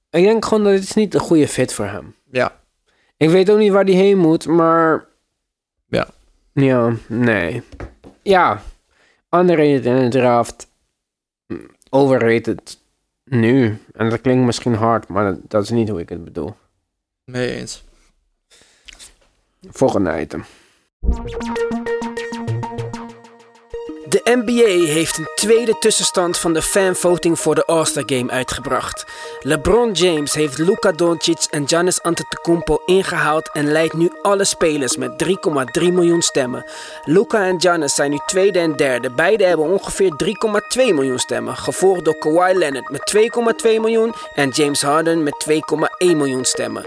[0.10, 2.16] Ik denk gewoon dat het niet een goede fit voor hem.
[2.32, 2.60] Ja.
[3.18, 5.06] Ik weet ook niet waar hij heen moet, maar...
[5.88, 6.08] Ja.
[6.54, 7.64] Ja, nee.
[8.22, 8.62] Ja,
[9.30, 10.68] underrated in de draft.
[11.90, 12.78] Overrated
[13.30, 13.78] nu.
[13.94, 16.56] En dat klinkt misschien hard, maar dat, dat is niet hoe ik het bedoel.
[17.26, 17.84] Nee eens.
[19.62, 20.44] Volgende item.
[24.10, 29.06] De NBA heeft een tweede tussenstand van de fanvoting voor de All-Star Game uitgebracht.
[29.40, 35.24] LeBron James heeft Luka Doncic en Giannis Antetokounmpo ingehaald en leidt nu alle spelers met
[35.80, 36.66] 3,3 miljoen stemmen.
[37.04, 39.12] Luka en Giannis zijn nu tweede en derde.
[39.12, 40.12] Beide hebben ongeveer
[40.78, 43.16] 3,2 miljoen stemmen, gevolgd door Kawhi Leonard met
[43.66, 46.86] 2,2 miljoen en James Harden met 2,1 miljoen stemmen.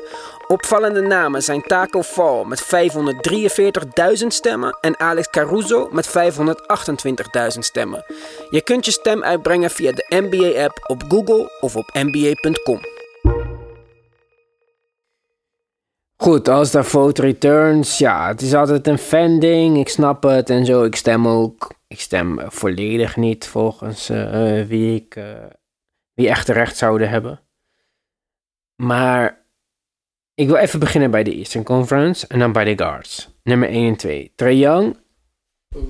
[0.51, 2.63] Opvallende namen zijn Taco Fall met
[4.21, 8.05] 543.000 stemmen en Alex Caruso met 528.000 stemmen.
[8.51, 12.81] Je kunt je stem uitbrengen via de NBA-app op Google of op nba.com.
[16.17, 20.67] Goed, als de vote returns, ja, het is altijd een fan-ding, ik snap het en
[20.67, 20.85] zo.
[20.85, 25.19] Ik stem ook, ik stem eh, volledig niet volgens eh, eh, wie ik,
[26.15, 27.41] wie echt recht zouden hebben.
[28.77, 29.40] Maar
[30.41, 33.29] ik wil even beginnen bij de Eastern Conference en dan bij de guards.
[33.43, 34.33] Nummer 1 en 2.
[34.37, 34.97] Trae Young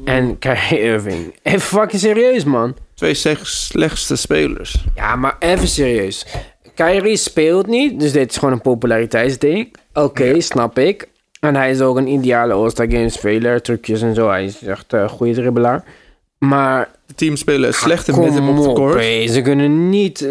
[0.04, 1.34] en Kyrie Irving.
[1.42, 2.76] Even fucking serieus, man.
[2.94, 4.84] Twee slechtste spelers.
[4.94, 6.26] Ja, maar even serieus.
[6.74, 9.74] Kyrie speelt niet, dus dit is gewoon een populariteitsding.
[9.92, 11.08] Oké, snap ik.
[11.40, 13.62] En hij is ook een ideale All-Star Game speler.
[13.62, 14.28] Trucjes en zo.
[14.28, 15.84] Hij is echt een goede dribbelaar.
[16.38, 19.30] Maar De teams spelen slechter kom met hem op de op, court.
[19.30, 20.22] Ze kunnen niet...
[20.22, 20.30] eh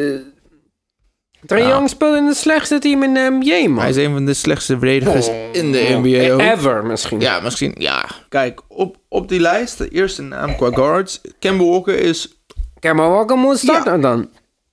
[1.45, 1.87] Trae Ja.
[1.87, 3.79] Speelt in het slechtste team in de NBA, man.
[3.81, 6.39] Hij is een van de slechtste verdedigers in de NBA ook.
[6.41, 7.19] Ever, misschien.
[7.19, 7.75] Ja, misschien.
[7.77, 12.37] Ja, kijk, op, op die lijst, de eerste naam qua guards, Kemba Walker is,
[12.79, 14.29] Kemba Walker moet starten dan.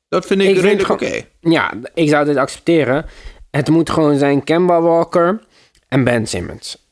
[0.08, 1.20] dat vind ik, redelijk oké.
[1.40, 3.04] Ja, ik zou dit accepteren.
[3.50, 5.40] Het moet gewoon zijn Kemba Walker
[5.88, 6.85] en Ben Simmons.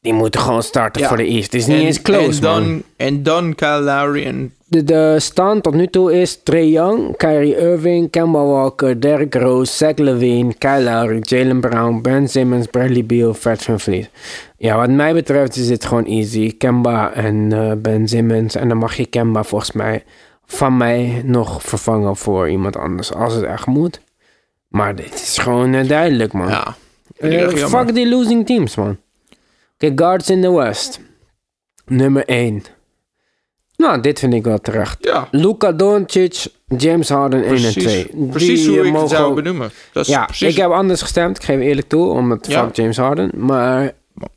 [0.00, 1.08] Die moeten gewoon starten Ja.
[1.08, 1.52] voor de East.
[1.52, 2.82] Het is niet eens close, en dan, man.
[2.96, 7.56] En dan Kyle Lowry en De, de stand tot nu toe is Trae Young, Kyrie
[7.56, 13.34] Irving, Kemba Walker, Derrick Rose, Zach Levine, Kyle Lowry, Jalen Brown, Ben Simmons, Bradley Beal,
[13.34, 14.10] Fred VanVleet.
[14.56, 16.56] Ja, wat mij betreft is dit gewoon easy.
[16.56, 18.54] Kemba en eh, Ben Simmons.
[18.54, 20.04] En dan mag je Kemba volgens mij
[20.46, 24.00] van mij nog vervangen voor iemand anders als het echt moet.
[24.68, 26.48] Maar dit is gewoon eh, duidelijk, man.
[26.48, 26.76] ja.
[27.18, 27.84] vind ik Eh, echt jammer.
[27.84, 28.96] fuck die losing teams, man.
[29.84, 31.00] Oké, guards in the West.
[31.86, 32.62] Nummer 1.
[33.76, 34.96] Nou, dit vind ik wel terecht.
[35.00, 36.44] Ja, Luka Doncic,
[36.76, 37.82] James Harden 1 en precies.
[37.82, 38.10] 2.
[38.30, 39.70] Precies Die, hoe eh, ik het zou benoemen.
[39.92, 41.36] Dat is Ja, precies, ik heb anders gestemd.
[41.36, 42.64] Ik geef eerlijk toe, omdat Ja.
[42.64, 43.30] fuck James Harden.
[43.34, 43.92] Maar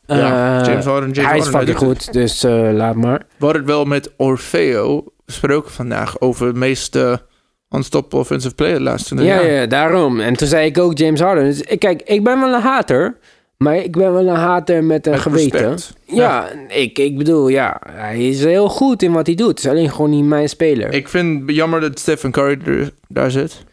[0.05, 1.67] ja, eh, James Harden, James hij is Harden.
[1.75, 2.03] fucking het.
[2.03, 3.19] goed, dus eh, laat maar.
[3.37, 7.21] We hadden het wel met Orfeo besproken vandaag over het meeste
[7.69, 9.51] unstoppable offensive player de laatste 20 Ja, jaar.
[9.61, 10.19] ja, daarom.
[10.19, 11.43] En toen zei ik ook James Harden.
[11.43, 13.17] Dus, kijk, ik ben wel een hater.
[13.63, 15.69] Maar ik ben wel een hater met een Met geweten.
[15.69, 15.93] respect.
[16.05, 19.47] Ja, Ik, ik bedoel, ja, hij is heel goed in wat hij doet.
[19.47, 20.93] Het is alleen gewoon niet mijn speler.
[20.93, 23.63] Ik vind het jammer dat Stephen Curry er, daar zit.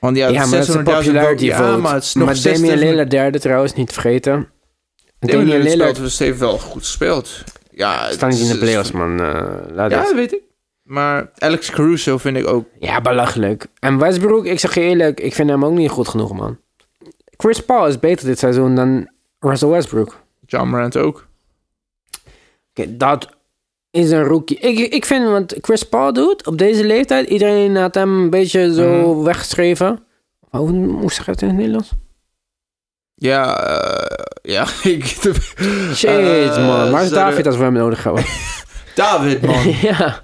[0.00, 1.62] Want ja, ja, maar een 600.000 popularity vote.
[1.62, 4.48] Ja, maar het is nog maar Damian Lillard derde trouwens, niet vergeten.
[5.18, 7.44] Damian Damian Lillard speelt, heeft wel goed gespeeld.
[7.70, 9.20] Ja, het staat niet in de playoffs, man.
[9.20, 10.40] Eh, laat Ja, dat weet ik.
[10.82, 12.64] Maar Alex Caruso vind ik ook...
[12.78, 13.66] Ja, belachelijk.
[13.78, 16.58] En Westbrook, ik zeg je eerlijk, ik vind hem ook niet goed genoeg, man.
[17.36, 19.08] Chris Paul is beter dit seizoen dan
[19.42, 20.20] Russell Westbrook.
[20.46, 21.26] John Morant ook.
[22.70, 23.28] Oké, dat
[23.90, 24.58] is een rookie.
[24.58, 28.74] Ik, ik vind wat Chris Paul doet op deze leeftijd, iedereen had hem een beetje
[28.74, 29.24] zo Mhm.
[29.24, 30.04] weggeschreven.
[30.50, 31.90] Hoe zeg je het in het Nederlands?
[33.14, 34.62] Ja, eh, ja.
[34.90, 35.04] ik-
[35.94, 36.90] Shit, Eh, man.
[36.90, 38.24] Waar is David als we hem nodig hebben?
[38.94, 39.68] David, man.
[39.82, 40.22] ja.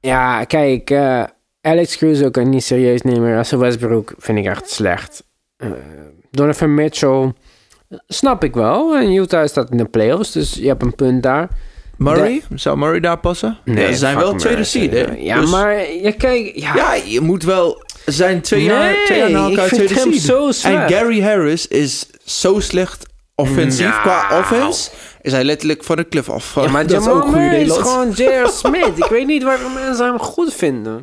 [0.00, 0.90] ja, kijk.
[0.90, 1.24] eh,
[1.60, 3.34] Alex Caruso kan niet serieus nemen.
[3.36, 5.24] Russell Westbrook vind ik echt slecht.
[6.30, 7.32] Donovan Mitchell
[8.08, 8.96] snap ik wel.
[8.96, 11.48] En Utah staat in de playoffs, dus je hebt een punt daar.
[11.96, 12.42] Murray?
[12.54, 13.58] Zou Murray daar passen?
[13.64, 15.04] ja, ze zijn wel tweede seed, hè?
[15.18, 16.52] Ja, Dus- maar ja, kijk...
[16.54, 17.82] Ja, Ja, je moet wel...
[18.04, 20.22] Ze zijn twee jaar, Nee, twee jaar na ik elkaar vind tweede hem seed.
[20.62, 20.88] zo En.
[20.88, 23.88] Gary Harris is zo slecht offensief.
[23.88, 24.00] Nou.
[24.02, 26.54] Qua offense is hij letterlijk van de cliff af.
[26.54, 28.48] Ja, maar dat is ook Murray is gewoon J.R.
[28.64, 28.92] Smith.
[28.96, 30.98] ik weet niet waarom mensen hem goed vinden.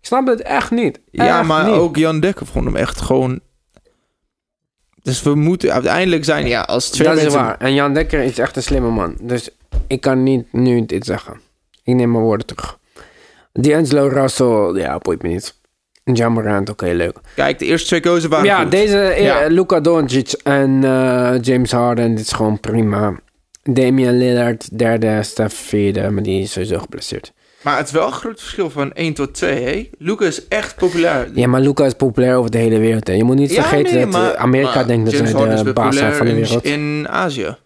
[0.00, 1.00] Ik snap het echt niet.
[1.10, 1.74] Ja, maar niet.
[1.74, 3.40] ook Jan Dekker vond hem echt gewoon...
[5.02, 6.46] Dus we moeten uiteindelijk zijn...
[6.46, 7.58] Ja, als twee Dat is waar.
[7.58, 9.16] En Jan Dekker is echt een slimme man.
[9.20, 9.48] Dus
[9.86, 11.40] ik kan niet nu dit zeggen.
[11.84, 12.78] Ik neem mijn woorden terug.
[13.52, 15.58] D'Angelo Russell, ja, boeit me niet.
[16.04, 17.18] John Morant, oké, leuk.
[17.34, 18.70] Kijk, de eerste twee kozen waren ja, goed.
[18.70, 19.46] deze, eh, Ja.
[19.46, 23.14] Luka Doncic en eh, James Harden, dit is gewoon prima.
[23.62, 27.32] Damian Lillard, derde, Steph vierde, maar die is sowieso geblesseerd.
[27.62, 29.90] Maar het is wel een groot verschil van 1 tot 2, hè?
[29.98, 31.28] Luca is echt populair.
[31.34, 33.06] Ja, maar Luca is populair over de hele wereld.
[33.06, 33.12] Hè.
[33.12, 35.72] Je moet niet Ja, vergeten nee, dat maar- eh, Amerika maar denkt dat zij de
[35.72, 36.64] baas zijn van de wereld.
[36.64, 37.56] in, Azië.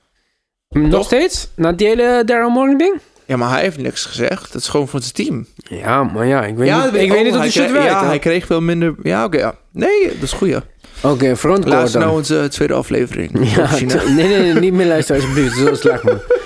[0.68, 1.04] Nog toch?
[1.04, 1.48] steeds?
[1.56, 2.94] Na die hele Daryl Morning ding?
[3.26, 4.52] Ja, maar hij heeft niks gezegd.
[4.52, 5.46] Dat is gewoon van zijn team.
[5.56, 7.72] Ja, maar ja, ik weet ja, niet, ik oh, weet niet hoe hij die shit
[7.72, 7.88] werkt.
[7.88, 8.06] Ja, hè.
[8.06, 8.94] hij kreeg veel minder...
[9.02, 9.54] Ja, oké, ja.
[9.72, 10.60] Nee, dat is goed.
[11.02, 12.00] Oké, Luister dan.
[12.00, 13.30] nou onze tweede aflevering.
[13.56, 15.56] Ja, nee, nee, nee, niet meer luisteren alsjeblieft.
[15.56, 16.18] Zo slecht, man.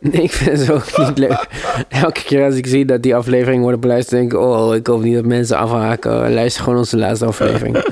[0.12, 1.46] Nee, ik vind het zo ook niet leuk.
[1.88, 4.38] Elke keer als ik zie dat die afleveringen worden beluisterd, denk ik...
[4.38, 6.32] Oh, ik hoop niet dat mensen afhaken.
[6.32, 7.84] Luister gewoon onze laatste aflevering.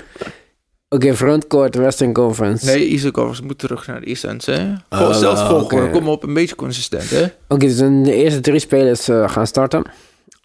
[0.89, 2.67] Oké, frontcourt, Western Conference.
[2.67, 4.73] Nee, Eastern Conference moet terug naar de East End, hè?
[4.91, 5.87] Oh, Vol, zelfs volgorde.
[5.87, 5.91] oké.
[5.91, 7.25] Kom op, een beetje consistent, hè?
[7.49, 9.85] Oké, dus de eerste drie spelers eh, gaan starten.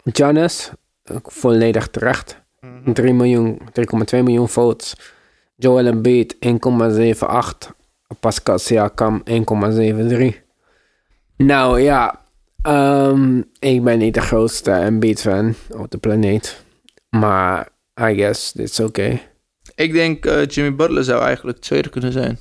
[0.05, 0.71] Giannis,
[1.23, 2.39] volledig terecht.
[2.93, 3.59] 3 miljoen,
[4.15, 4.93] 3,2 miljoen votes.
[5.55, 7.69] Joel Embiid 1,78.
[8.19, 10.40] Pascal Siakam 1,73.
[11.41, 12.21] Nou ja,
[12.61, 16.63] ehm, ik ben niet de grootste Embiid-fan op de planeet.
[17.09, 17.69] Maar
[18.01, 19.19] I guess it's oké.
[19.75, 22.39] Ik denk eh, Jimmy Butler zou eigenlijk tweede kunnen zijn.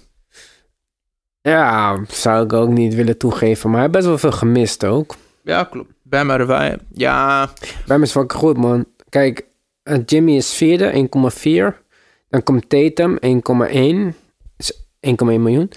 [1.40, 3.70] Ja, zou ik ook niet willen toegeven.
[3.70, 5.16] Maar hij heeft best wel veel gemist ook.
[5.42, 5.92] Ja, klopt.
[6.02, 6.76] Bam Adebayo.
[6.92, 8.84] Ja, Bij hem is fucking goed, man.
[9.08, 9.46] Kijk,
[9.82, 11.82] eh, Jimmy is vierde, 1,4.
[12.28, 14.14] Dan komt Tatum, 1,1.
[14.56, 15.70] Is 1,1 miljoen.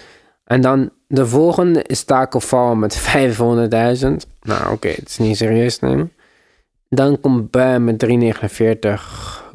[0.44, 3.10] En dan de volgende is Taco Fall met 500.000.
[4.42, 6.12] Nou, oké, het is niet serieus nemen.
[6.88, 8.10] Dan komt Bam met 3,49.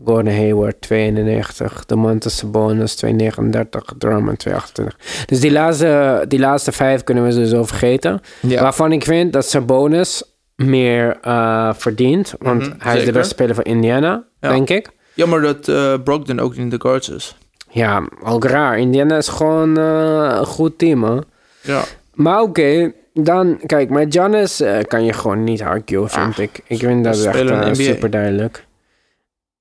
[0.06, 1.86] Gordon Hayward 92.
[1.86, 3.94] De Montes Sabonis 239.
[3.98, 5.26] Drummond 228.
[5.26, 8.22] Dus die laatste, die laatste vijf kunnen we sowieso vergeten.
[8.40, 8.62] ja.
[8.62, 10.24] Waarvan ik vind dat Sabonis
[10.56, 12.34] meer eh, verdient.
[12.40, 14.50] Want Mhm, hij is de beste speler van Indiana, Ja.
[14.50, 14.90] denk ik.
[15.14, 17.36] Jammer dat eh Brogdon ook in de guards is.
[17.70, 18.80] Ja, ook raar.
[18.80, 21.24] Indiana is gewoon eh, een goed team.
[21.62, 21.84] Ja.
[22.14, 23.60] Maar oké, dan...
[23.66, 25.62] Kijk, met Giannis eh, kan je gewoon niet
[26.10, 26.60] vind Ah, ik.
[26.68, 28.66] Ik vind dat echt eh, super duidelijk.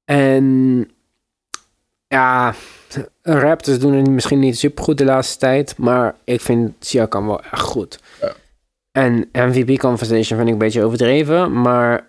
[0.05, 0.89] En...
[2.09, 2.55] Ja...
[3.23, 5.75] Raptors doen het misschien niet super goed de laatste tijd.
[5.79, 8.01] Maar ik vind Siakam wel echt goed.
[8.21, 8.33] Ja.
[8.93, 11.61] En MVP conversation vind ik een beetje overdreven.
[11.61, 12.07] Maar...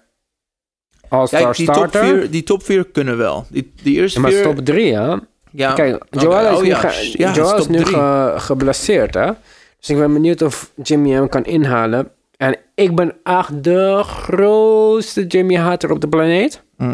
[1.10, 2.04] All-star Kijk, die top, starter...
[2.06, 3.46] vier, die top vier kunnen wel.
[3.50, 4.44] Die, die eerste Ja, maar vier...
[4.44, 5.16] top drie, hè?
[5.52, 6.04] ja, Kijk.
[6.10, 6.78] Joel is Oh, nu, ja.
[6.80, 9.32] ge- Joel is nu ge- geblesseerd, hè?
[9.80, 12.12] Dus ik ben benieuwd of Jimmy hem kan inhalen.
[12.38, 16.64] En ik ben echt de grootste Jimmy hater op de planeet.
[16.78, 16.94] Mm.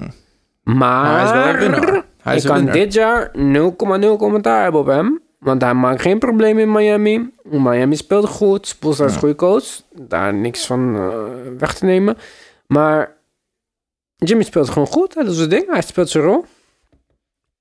[0.64, 2.04] Maar, Maar hij is wel een winnaar.
[2.22, 5.22] Hij ik kan dit jaar 0,0 commentaar hebben op hem.
[5.40, 7.34] Want hij maakt geen probleem in Miami.
[7.44, 8.68] Miami speelt goed.
[8.68, 9.82] Spoelstra is een goede coach.
[9.92, 11.14] Daar niks van eh,
[11.58, 12.18] weg te nemen.
[12.68, 13.18] Maar
[14.16, 15.16] Jimmy speelt gewoon goed.
[15.16, 15.66] hè, Dat is het ding.
[15.72, 16.46] Hij speelt zijn rol.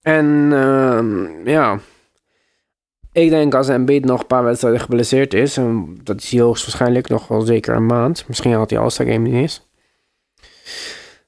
[0.00, 1.78] En ehm, ja...
[3.14, 5.56] Ik denk als Embiid nog een paar wedstrijden geblesseerd is...
[5.56, 8.28] en dat is hij hoogstwaarschijnlijk nog wel zeker een maand.
[8.28, 9.66] Misschien had hij All-Star Game niet eens.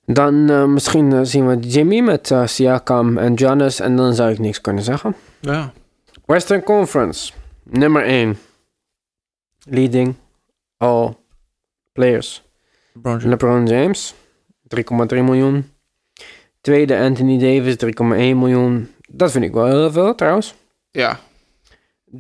[0.04, 3.80] Dan eh, misschien eh, zien we Jimmy met eh, Siakam en Giannis...
[3.80, 5.14] en dan zou ik niks kunnen zeggen.
[5.40, 5.72] Ja.
[6.24, 7.32] Western Conference,
[7.62, 8.38] nummer 1.
[9.68, 10.14] Leading
[10.76, 11.14] all
[11.92, 12.42] players.
[12.92, 13.24] LeBron James.
[13.24, 14.14] LeBron James,
[15.14, 15.70] 3,3 miljoen.
[16.60, 18.94] Tweede Anthony Davis, 3,1 miljoen.
[19.08, 20.54] Dat vind ik wel heel veel trouwens.
[20.90, 21.18] Ja.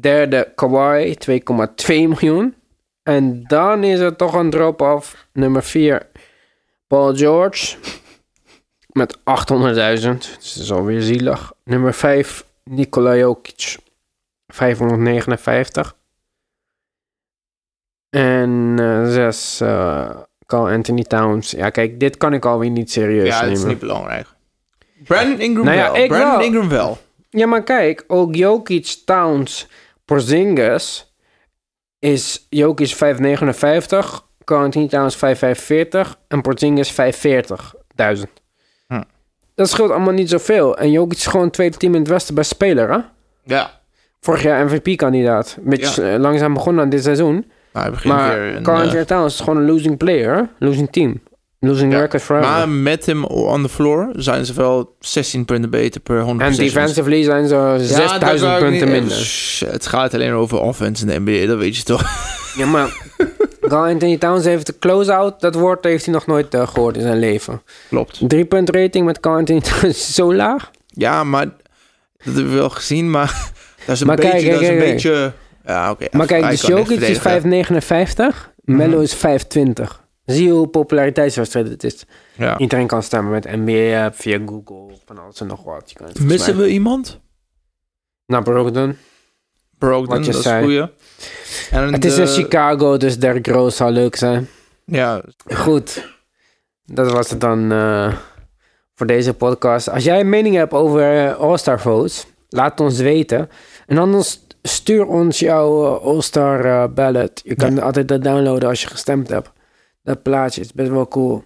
[0.00, 2.54] Derde Kawhi, 2,2 miljoen.
[3.02, 5.26] En dan is er toch een drop-off.
[5.32, 6.06] Nummer 4,
[6.86, 7.76] Paul George.
[8.92, 9.22] Met 800.000.
[9.22, 11.52] Dus dat is alweer zielig.
[11.64, 13.76] Nummer 5, Nikola Jokic.
[14.46, 15.94] 559.
[18.10, 18.74] En
[19.06, 19.56] 6,
[20.46, 21.50] Carl Anthony Towns.
[21.50, 23.58] Ja, kijk, dit kan ik alweer niet serieus Ja, dat nemen.
[23.62, 24.26] is niet belangrijk.
[25.04, 26.02] Brandon Ingram Nou ja, wel.
[26.02, 26.40] ik Brandon wel.
[26.46, 26.98] Ingram wel.
[27.30, 29.68] Ja, maar kijk, ook Jokic, Towns,
[30.06, 31.14] Porzingis
[31.98, 32.98] is Jokic 5,59,
[34.44, 35.20] Carantine Towns 5,45
[36.28, 38.22] en Porzingis 5,40.000.
[38.86, 39.02] Hm.
[39.54, 40.76] Dat scheelt allemaal niet zoveel.
[40.78, 42.98] En Jokic is gewoon tweede team in het Westen best speler, hè?
[43.42, 43.70] Ja.
[44.20, 45.56] Vorig jaar MVP-kandidaat.
[45.64, 46.12] Een beetje Ja.
[46.14, 47.50] eh, langzaam begonnen aan dit seizoen.
[47.72, 48.56] Begint Maar weer...
[48.56, 48.62] een, eh,
[49.04, 51.20] Towns is gewoon een losing player, losing team.
[51.60, 52.00] Losing ja.
[52.00, 52.50] record forever.
[52.50, 56.56] Maar met hem on the floor zijn ze wel 16 punten beter per 100 en
[56.56, 59.72] defensively zijn ze Ja, dat 6000 wou ik punten niet- minder.
[59.72, 62.02] Het gaat alleen over offense in de NBA, dat weet je toch?
[62.56, 62.88] Ja, maar
[63.68, 65.40] Carl Anthony Towns heeft de close-out.
[65.40, 67.62] Dat woord heeft hij nog nooit eh, gehoord in zijn leven.
[67.88, 68.20] Klopt.
[68.28, 70.70] Drie punt rating met Carl Anthony Towns is zo laag.
[70.86, 71.54] Ja, maar dat
[72.34, 73.50] hebben we wel gezien, maar
[73.86, 74.30] dat is een Maar beetje...
[74.30, 74.90] kijk, dat is een kijk.
[74.92, 75.32] beetje
[75.66, 76.06] ja, oké.
[76.10, 78.34] Maar kijk, hij dus Jokic is verdedigen.
[78.34, 78.50] 5,59.
[78.64, 79.22] Mello is 5,20.
[80.26, 82.04] Zie je hoe populariteitswedstrijd het is.
[82.34, 82.58] Ja.
[82.58, 85.90] Iedereen kan stemmen met NBA-app, via Google, van alles en nog wat.
[85.90, 87.20] Je kan het volgens Missen we iemand?
[88.26, 88.96] Nou, Brogdon.
[89.78, 90.62] Brogdon, dat is zei.
[90.64, 90.90] goeie.
[91.70, 94.48] En Het is in Chicago, dus Derrick Rose zou leuk zijn.
[94.84, 95.22] Ja,
[95.54, 96.14] Goed.
[96.84, 98.14] Dat was het dan eh,
[98.94, 99.88] voor deze podcast.
[99.88, 103.50] Als jij een mening hebt over eh, All-Star votes, laat het ons weten.
[103.86, 107.40] En anders stuur ons jouw eh, All-Star ballot.
[107.44, 109.50] Je kan altijd dat downloaden als je gestemd hebt.
[110.06, 111.44] Dat plaatje is best wel cool.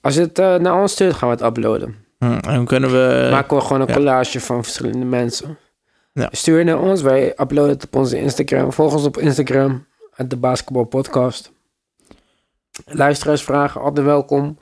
[0.00, 1.94] Als het eh, naar ons stuurt, gaan we het uploaden.
[2.18, 3.28] Hm, en kunnen we...
[3.30, 3.94] Maken we gewoon een ja.
[3.94, 5.58] collage van verschillende mensen.
[6.12, 6.28] Ja.
[6.30, 7.02] Stuur naar ons.
[7.02, 8.72] Wij uploaden het op onze Instagram.
[8.72, 9.86] Volg ons op Instagram.
[10.16, 11.52] De Basketball Podcast.
[12.84, 14.58] Luisteraarsvragen, altijd welkom.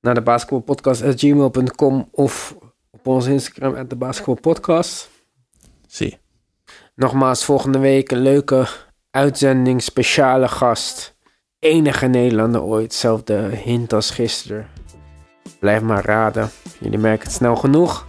[0.00, 2.56] Naar de basketbalpodcast.gmail.com of
[2.90, 5.10] op onze Instagram at de basketbalpodcast.
[5.86, 6.18] Zie.
[6.94, 8.66] Nogmaals, volgende week een leuke
[9.10, 11.18] uitzending, speciale gast.
[11.60, 14.68] Enige Nederlander ooit, zelfde hint als gisteren.
[15.58, 18.06] Blijf maar raden, jullie merken het snel genoeg.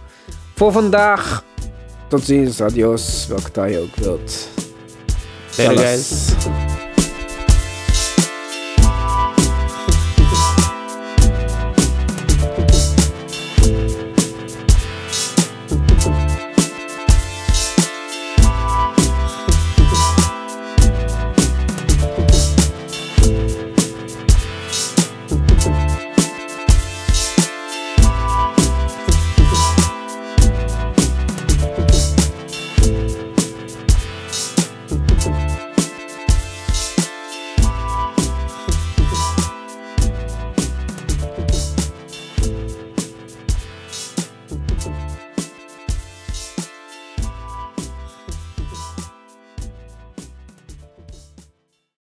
[0.54, 1.44] Voor vandaag,
[2.08, 4.48] tot ziens, adios, welke taal je ook wilt.
[5.50, 5.80] Salas.
[5.80, 6.71] guys.